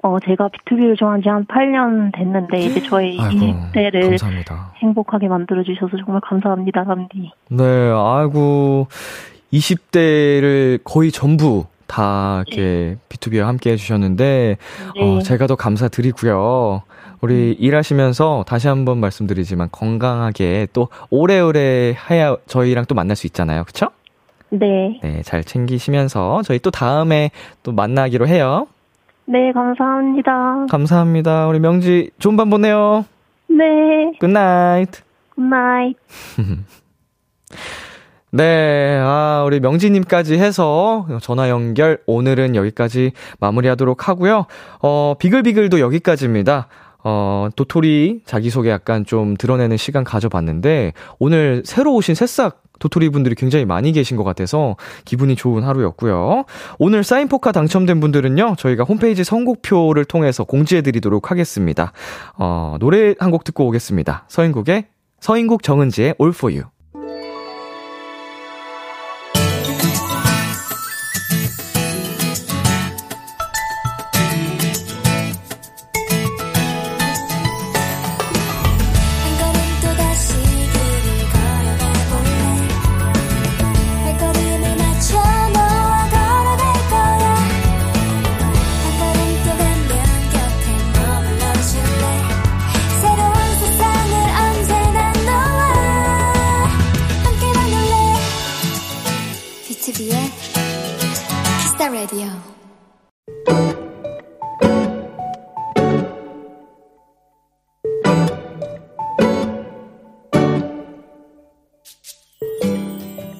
[0.01, 4.73] 어, 제가 B2B를 좋아한 지 한 8년 됐는데, 이제 저의 아이고, 20대를 감사합니다.
[4.77, 7.31] 행복하게 만들어주셔서 정말 감사합니다, 람디.
[7.49, 8.87] 네, 아이고
[9.53, 14.57] 20대를 거의 전부 다 이렇게 B2B와 함께 해주셨는데
[14.95, 15.01] 네.
[15.01, 16.83] 어, 제가 더 감사드리고요.
[17.21, 23.63] 우리 일하시면서 다시 한번 말씀드리지만 건강하게 또 오래오래 해야 저희랑 또 만날 수 있잖아요.
[23.65, 23.87] 그쵸?
[24.51, 24.99] 네.
[25.03, 27.31] 네, 잘 챙기시면서 저희 또 다음에
[27.63, 28.67] 또 만나기로 해요.
[29.31, 30.65] 네, 감사합니다.
[30.71, 31.45] 감사합니다.
[31.45, 33.05] 우리 명지 좋은 밤 보내요.
[33.47, 34.89] 네, Good night.
[35.35, 35.95] Good night.
[38.31, 44.47] 네, 아, 우리 명지님까지 해서 전화 연결 오늘은 여기까지 마무리하도록 하고요.
[44.81, 46.67] 어, 비글비글도 여기까지입니다.
[47.03, 53.65] 어, 도토리 자기소개 약간 좀 드러내는 시간 가져봤는데, 오늘 새로 오신 새싹 도토리 분들이 굉장히
[53.65, 54.75] 많이 계신 것 같아서
[55.05, 56.45] 기분이 좋은 하루였고요.
[56.79, 61.91] 오늘 사인 포카 당첨된 분들은요, 저희가 홈페이지 선곡표를 통해서 공지해드리도록 하겠습니다.
[62.37, 64.25] 어, 노래 한 곡 듣고 오겠습니다.
[64.27, 64.85] 서인국의,
[65.19, 66.78] 서인국 정은지의 All For You.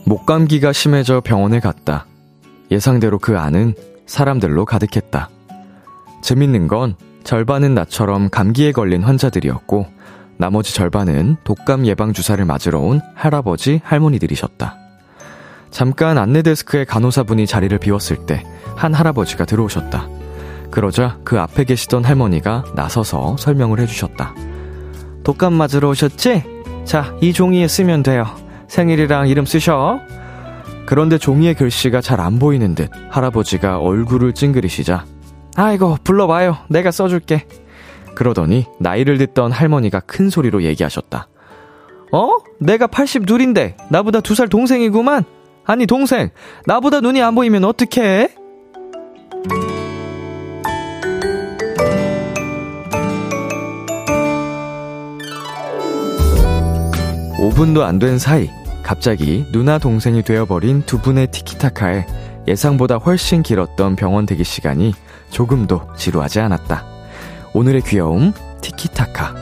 [0.09, 2.07] 목감기가 심해져 병원에 갔다.
[2.71, 3.75] 예상대로 그 안은
[4.07, 5.29] 사람들로 가득했다.
[6.23, 9.85] 재밌는 건 절반은 나처럼 감기에 걸린 환자들이었고,
[10.37, 14.75] 나머지 절반은 독감 예방 주사를 맞으러 온 할아버지, 할머니들이셨다.
[15.69, 18.43] 잠깐 안내 데스크에 간호사분이 자리를 비웠을 때
[18.75, 20.07] 한 할아버지가 들어오셨다.
[20.71, 24.33] 그러자 그 앞에 계시던 할머니가 나서서 설명을 해주셨다.
[25.23, 26.43] 독감 맞으러 오셨지?
[26.85, 28.25] 자, 이 종이에 쓰면 돼요.
[28.69, 29.99] 생일이랑 이름 쓰셔.
[30.85, 35.05] 그런데 종이의 글씨가 잘 안 보이는 듯 할아버지가 얼굴을 찡그리시자
[35.55, 37.45] 아이고 불러봐요 내가 써줄게
[38.15, 41.27] 그러더니 나이를 듣던 할머니가 큰 소리로 얘기하셨다
[42.11, 42.29] 어?
[42.59, 45.25] 내가 82인데 나보다 두 살 동생이구만
[45.63, 46.31] 아니 동생
[46.65, 48.29] 나보다 눈이 안 보이면 어떡해?
[57.39, 58.49] 5분도 안 된 사이
[58.89, 62.07] 갑자기 누나 동생이 되어버린 두 분의 티키타카에
[62.47, 64.95] 예상보다 훨씬 길었던 병원 대기 시간이
[65.29, 66.85] 조금도 지루하지 않았다.
[67.53, 68.33] 오늘의 귀여움
[68.63, 69.35] 티키타카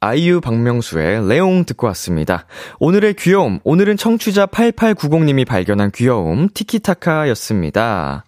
[0.00, 2.44] 아이유 박명수의 레옹 듣고 왔습니다.
[2.78, 8.26] 오늘의 귀여움, 오늘은 청취자 8890님이 발견한 귀여움 티키타카였습니다.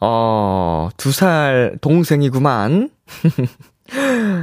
[0.00, 2.90] 어, 두 살 동생이구만.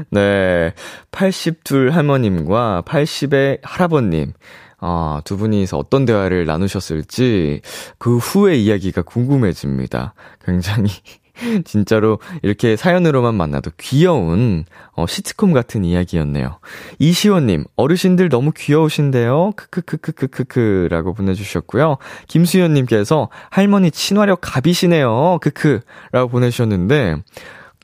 [0.09, 0.73] 네.
[1.11, 4.33] 82 할머님과 80의 할아버님.
[4.79, 7.61] 아, 두 분이서 어떤 대화를 나누셨을지
[7.97, 10.13] 그 후의 이야기가 궁금해집니다.
[10.45, 10.89] 굉장히
[11.65, 16.59] 진짜로 이렇게 사연으로만 만나도 귀여운 어, 시트콤 같은 이야기였네요.
[16.99, 19.53] 이시원님, 어르신들 너무 귀여우신데요?
[19.55, 21.97] 크크크크크크크라고 보내주셨고요.
[22.27, 25.39] 김수현님께서 할머니 친화력 갑이시네요.
[25.41, 27.17] 크크라고 보내주셨는데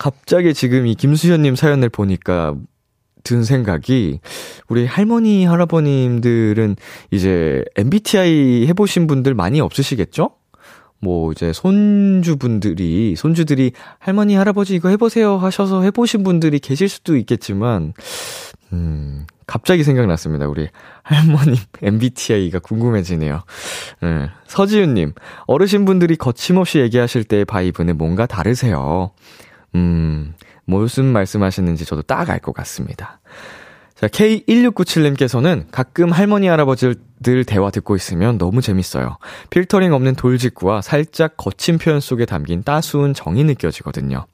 [0.02, 2.56] 갑자기 지금 이 김수현님 사연을 보니까
[3.24, 4.20] 든 생각이
[4.68, 6.76] 우리 할머니 할아버님들은
[7.12, 10.32] 이제 MBTI 해보신 분들 많이 없으시겠죠?
[11.02, 17.94] 뭐 이제 손주분들이 손주들이 할머니 할아버지 이거 해보세요 하셔서 해보신 분들이 계실 수도 있겠지만
[18.74, 20.68] 음 갑자기 생각났습니다 우리
[21.04, 23.44] 할머니 MBTI가 궁금해지네요.
[24.02, 24.30] 네.
[24.48, 25.14] 서지윤님
[25.46, 29.12] 어르신분들이 거침없이 얘기하실 때의 바이브는 뭔가 다르세요.
[29.76, 30.34] 음,
[30.66, 33.20] 무슨 말씀하시는지 저도 딱 알 것 같습니다.
[33.96, 39.18] 자, K1697님께서는 가끔 할머니, 할아버지들 대화 듣고 있으면 너무 재밌어요.
[39.52, 44.26] 필터링 없는 돌직구와 살짝 거친 표현 속에 담긴 따스운 정이 느껴지거든요.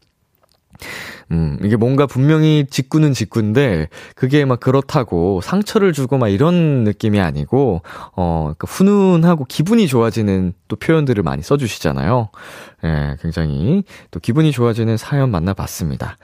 [1.32, 7.82] 음, 이게 뭔가 분명히 직구는 직구인데, 그게 막 그렇다고 상처를 주고 막 이런 느낌이 아니고,
[8.16, 12.30] 어, 그 훈훈하고 기분이 좋아지는 또 표현들을 많이 써주시잖아요.
[12.84, 16.18] 예, 굉장히 또 기분이 좋아지는 사연 만나봤습니다.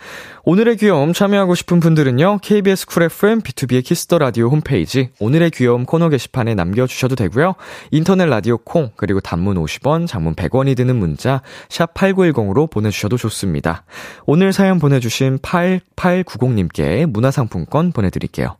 [0.43, 6.10] 오늘의 귀여움 참여하고 싶은 분들은요, KBS 쿨 FM B2B의 키스터 라디오 홈페이지, 오늘의 귀여움 코너
[6.10, 7.56] 게시판에 남겨주셔도 되고요.
[7.91, 13.84] 인터넷 라디오 콩, 그리고 단문 50원, 장문 100원이 드는 문자, 샵 8910으로 보내주셔도 좋습니다.
[14.26, 18.58] 오늘 사연 보내 주신 8890님께 문화상품권 보내드릴게요.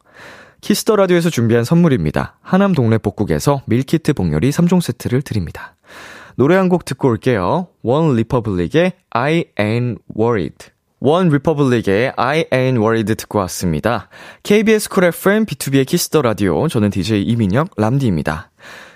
[0.62, 2.38] Kiss the Radio에서 준비한 선물입니다.
[2.42, 5.76] 하남 동네 복국에서 밀키트 복요리 3종 세트를 드립니다.
[6.36, 7.68] 노래 한 곡 듣고 올게요.
[7.84, 10.56] OneRepublic의 I ain't worried.
[11.00, 14.08] OneRepublic의 I ain't worried 듣고 왔습니다.
[14.44, 16.68] KBS 쿨 FM B2B의 키스터 라디오.
[16.70, 18.50] 저는 DJ 이민혁 람디입니다.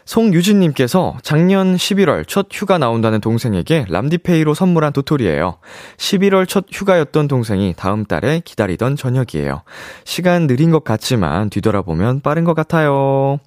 [0.07, 5.57] 송유진님께서 작년 11월 첫 휴가 나온다는 동생에게 람디페이로 선물한 도토리예요.
[5.97, 9.63] 11월 첫 휴가였던 동생이 다음 달에 기다리던 전역이에요.
[10.05, 13.39] 시간 느린 것 같지만 뒤돌아보면 빠른 것 같아요.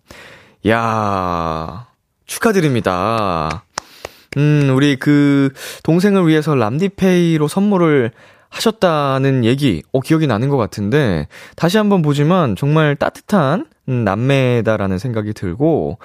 [0.68, 1.86] 야
[2.26, 3.64] 축하드립니다.
[4.36, 5.52] 음, 우리 그
[5.82, 8.12] 동생을 위해서 람디페이로 선물을
[8.50, 15.32] 하셨다는 얘기, 어, 기억이 나는 것 같은데, 다시 한번 보지만 정말 따뜻한 음, 남매다라는 생각이
[15.32, 15.98] 들고,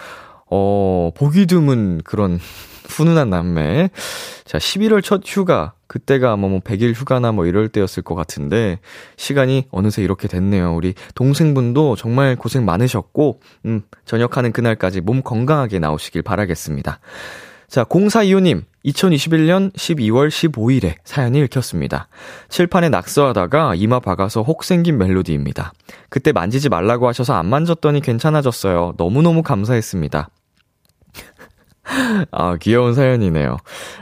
[0.50, 2.40] 어, 보기 드문 그런
[2.88, 3.90] 훈훈한 남매.
[4.46, 5.74] 자, 11월 첫 휴가.
[5.88, 8.80] 그때가 아마 뭐 100일 휴가나 뭐 이럴 때였을 것 같은데,
[9.18, 10.76] 시간이 어느새 이렇게 됐네요.
[10.76, 17.00] 우리 동생분도 정말 고생 많으셨고, 음, 전역하는 그날까지 몸 건강하게 나오시길 바라겠습니다.
[17.68, 22.08] 자, 0425님, 2021년 12월 15일에 사연이 읽혔습니다.
[22.50, 25.74] 칠판에 낙서하다가 이마 박아서 혹 생긴 멜로디입니다.
[26.10, 28.94] 그때 만지지 말라고 하셔서 안 만졌더니 괜찮아졌어요.
[28.98, 30.30] 너무너무 감사했습니다.
[32.32, 33.58] 아, 귀여운 사연이네요.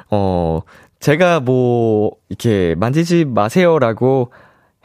[0.09, 0.61] 어,
[0.99, 4.31] 제가 뭐, 이렇게 만지지 마세요라고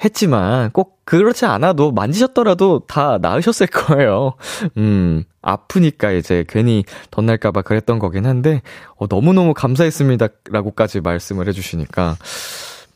[0.04, 4.34] 했지만 꼭 그렇지 않아도 만지셨더라도 다 나으셨을 거예요.
[4.76, 8.62] 음, 아프니까 이제 괜히 덧날까봐 그랬던 거긴 한데,
[8.96, 10.28] 어, 너무너무 감사했습니다.
[10.50, 12.16] 라고까지 말씀을 해주시니까,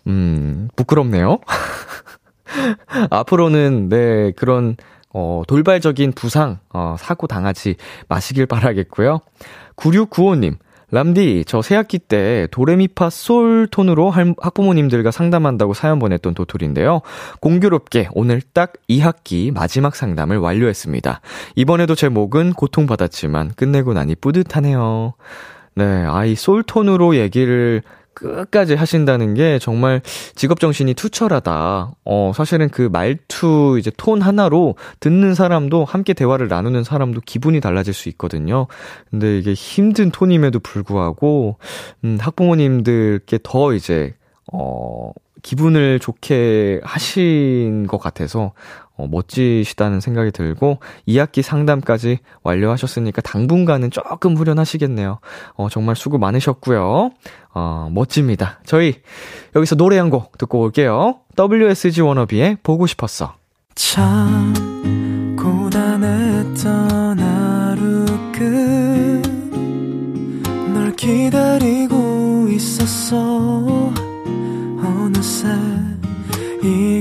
[0.08, 1.38] 음, 부끄럽네요.
[3.10, 4.76] 앞으로는, 네, 그런,
[5.14, 7.76] 어, 돌발적인 부상, 어, 사고 당하지
[8.08, 9.20] 마시길 바라겠고요.
[9.76, 10.56] 9695님,
[10.92, 17.00] 람디, 저 새학기 때 도레미파 솔 톤으로 할, 학부모님들과 상담한다고 사연 보냈던 도토리인데요.
[17.40, 21.22] 공교롭게 오늘 딱 2학기 마지막 상담을 완료했습니다.
[21.56, 25.14] 이번에도 제 목은 고통받았지만 끝내고 나니 뿌듯하네요.
[25.74, 27.82] 네, 아이 솔 톤으로 얘기를
[28.14, 30.00] 끝까지 하신다는 게 정말
[30.34, 31.92] 직업 정신이 투철하다.
[32.04, 37.94] 어, 사실은 그 말투 이제 톤 하나로 듣는 사람도 함께 대화를 나누는 사람도 기분이 달라질
[37.94, 38.66] 수 있거든요.
[39.10, 41.58] 근데 이게 힘든 톤임에도 불구하고
[42.04, 44.14] 음, 학부모님들께 더 이제
[44.52, 48.52] 어 기분을 좋게 하신 것 같아서
[48.96, 50.78] 어, 멋지시다는 생각이 들고
[51.08, 55.18] 2학기 상담까지 완료하셨으니까 당분간은 조금 후련하시겠네요.
[55.54, 57.10] 어, 정말 수고 많으셨고요.
[57.54, 58.60] 어, 멋집니다.
[58.64, 58.96] 저희
[59.56, 61.20] 여기서 노래 한 곡 듣고 올게요.
[61.38, 63.34] WSG 워너비의 보고 싶었어.
[63.74, 64.52] 참
[65.38, 68.04] 고단했던 하루
[70.72, 73.16] 끝널 기다리고 있었어
[74.84, 75.48] 어느새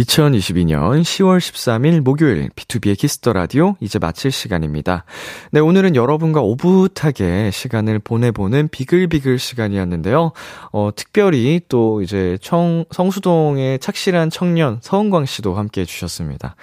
[0.00, 5.04] 2022년 10월 13일 목요일 B2B의 키스터 라디오 이제 마칠 시간입니다.
[5.50, 10.32] 네, 오늘은 여러분과 오붓하게 시간을 보내보는 비글비글 시간이었는데요.
[10.72, 16.56] 어, 특별히 또 이제 청, 성수동의 착실한 청년 서은광 씨도 함께 해주셨습니다.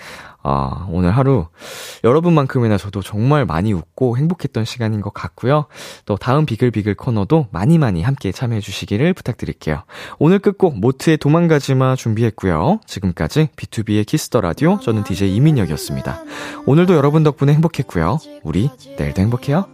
[0.49, 1.47] 아, 오늘 하루
[2.05, 5.65] 여러분만큼이나 저도 정말 많이 웃고 행복했던 시간인 것 같고요.
[6.05, 9.83] 또 다음 비글비글 코너도 많이 많이 함께 참여해 주시기를 부탁드릴게요.
[10.19, 12.79] 오늘 끝곡 모트의 도망가지마 준비했고요.
[12.85, 16.21] 지금까지 B2B의 키스터 라디오 저는 DJ 이민혁이었습니다.
[16.65, 18.19] 오늘도 여러분 덕분에 행복했고요.
[18.43, 19.65] 우리 내일도 행복해요.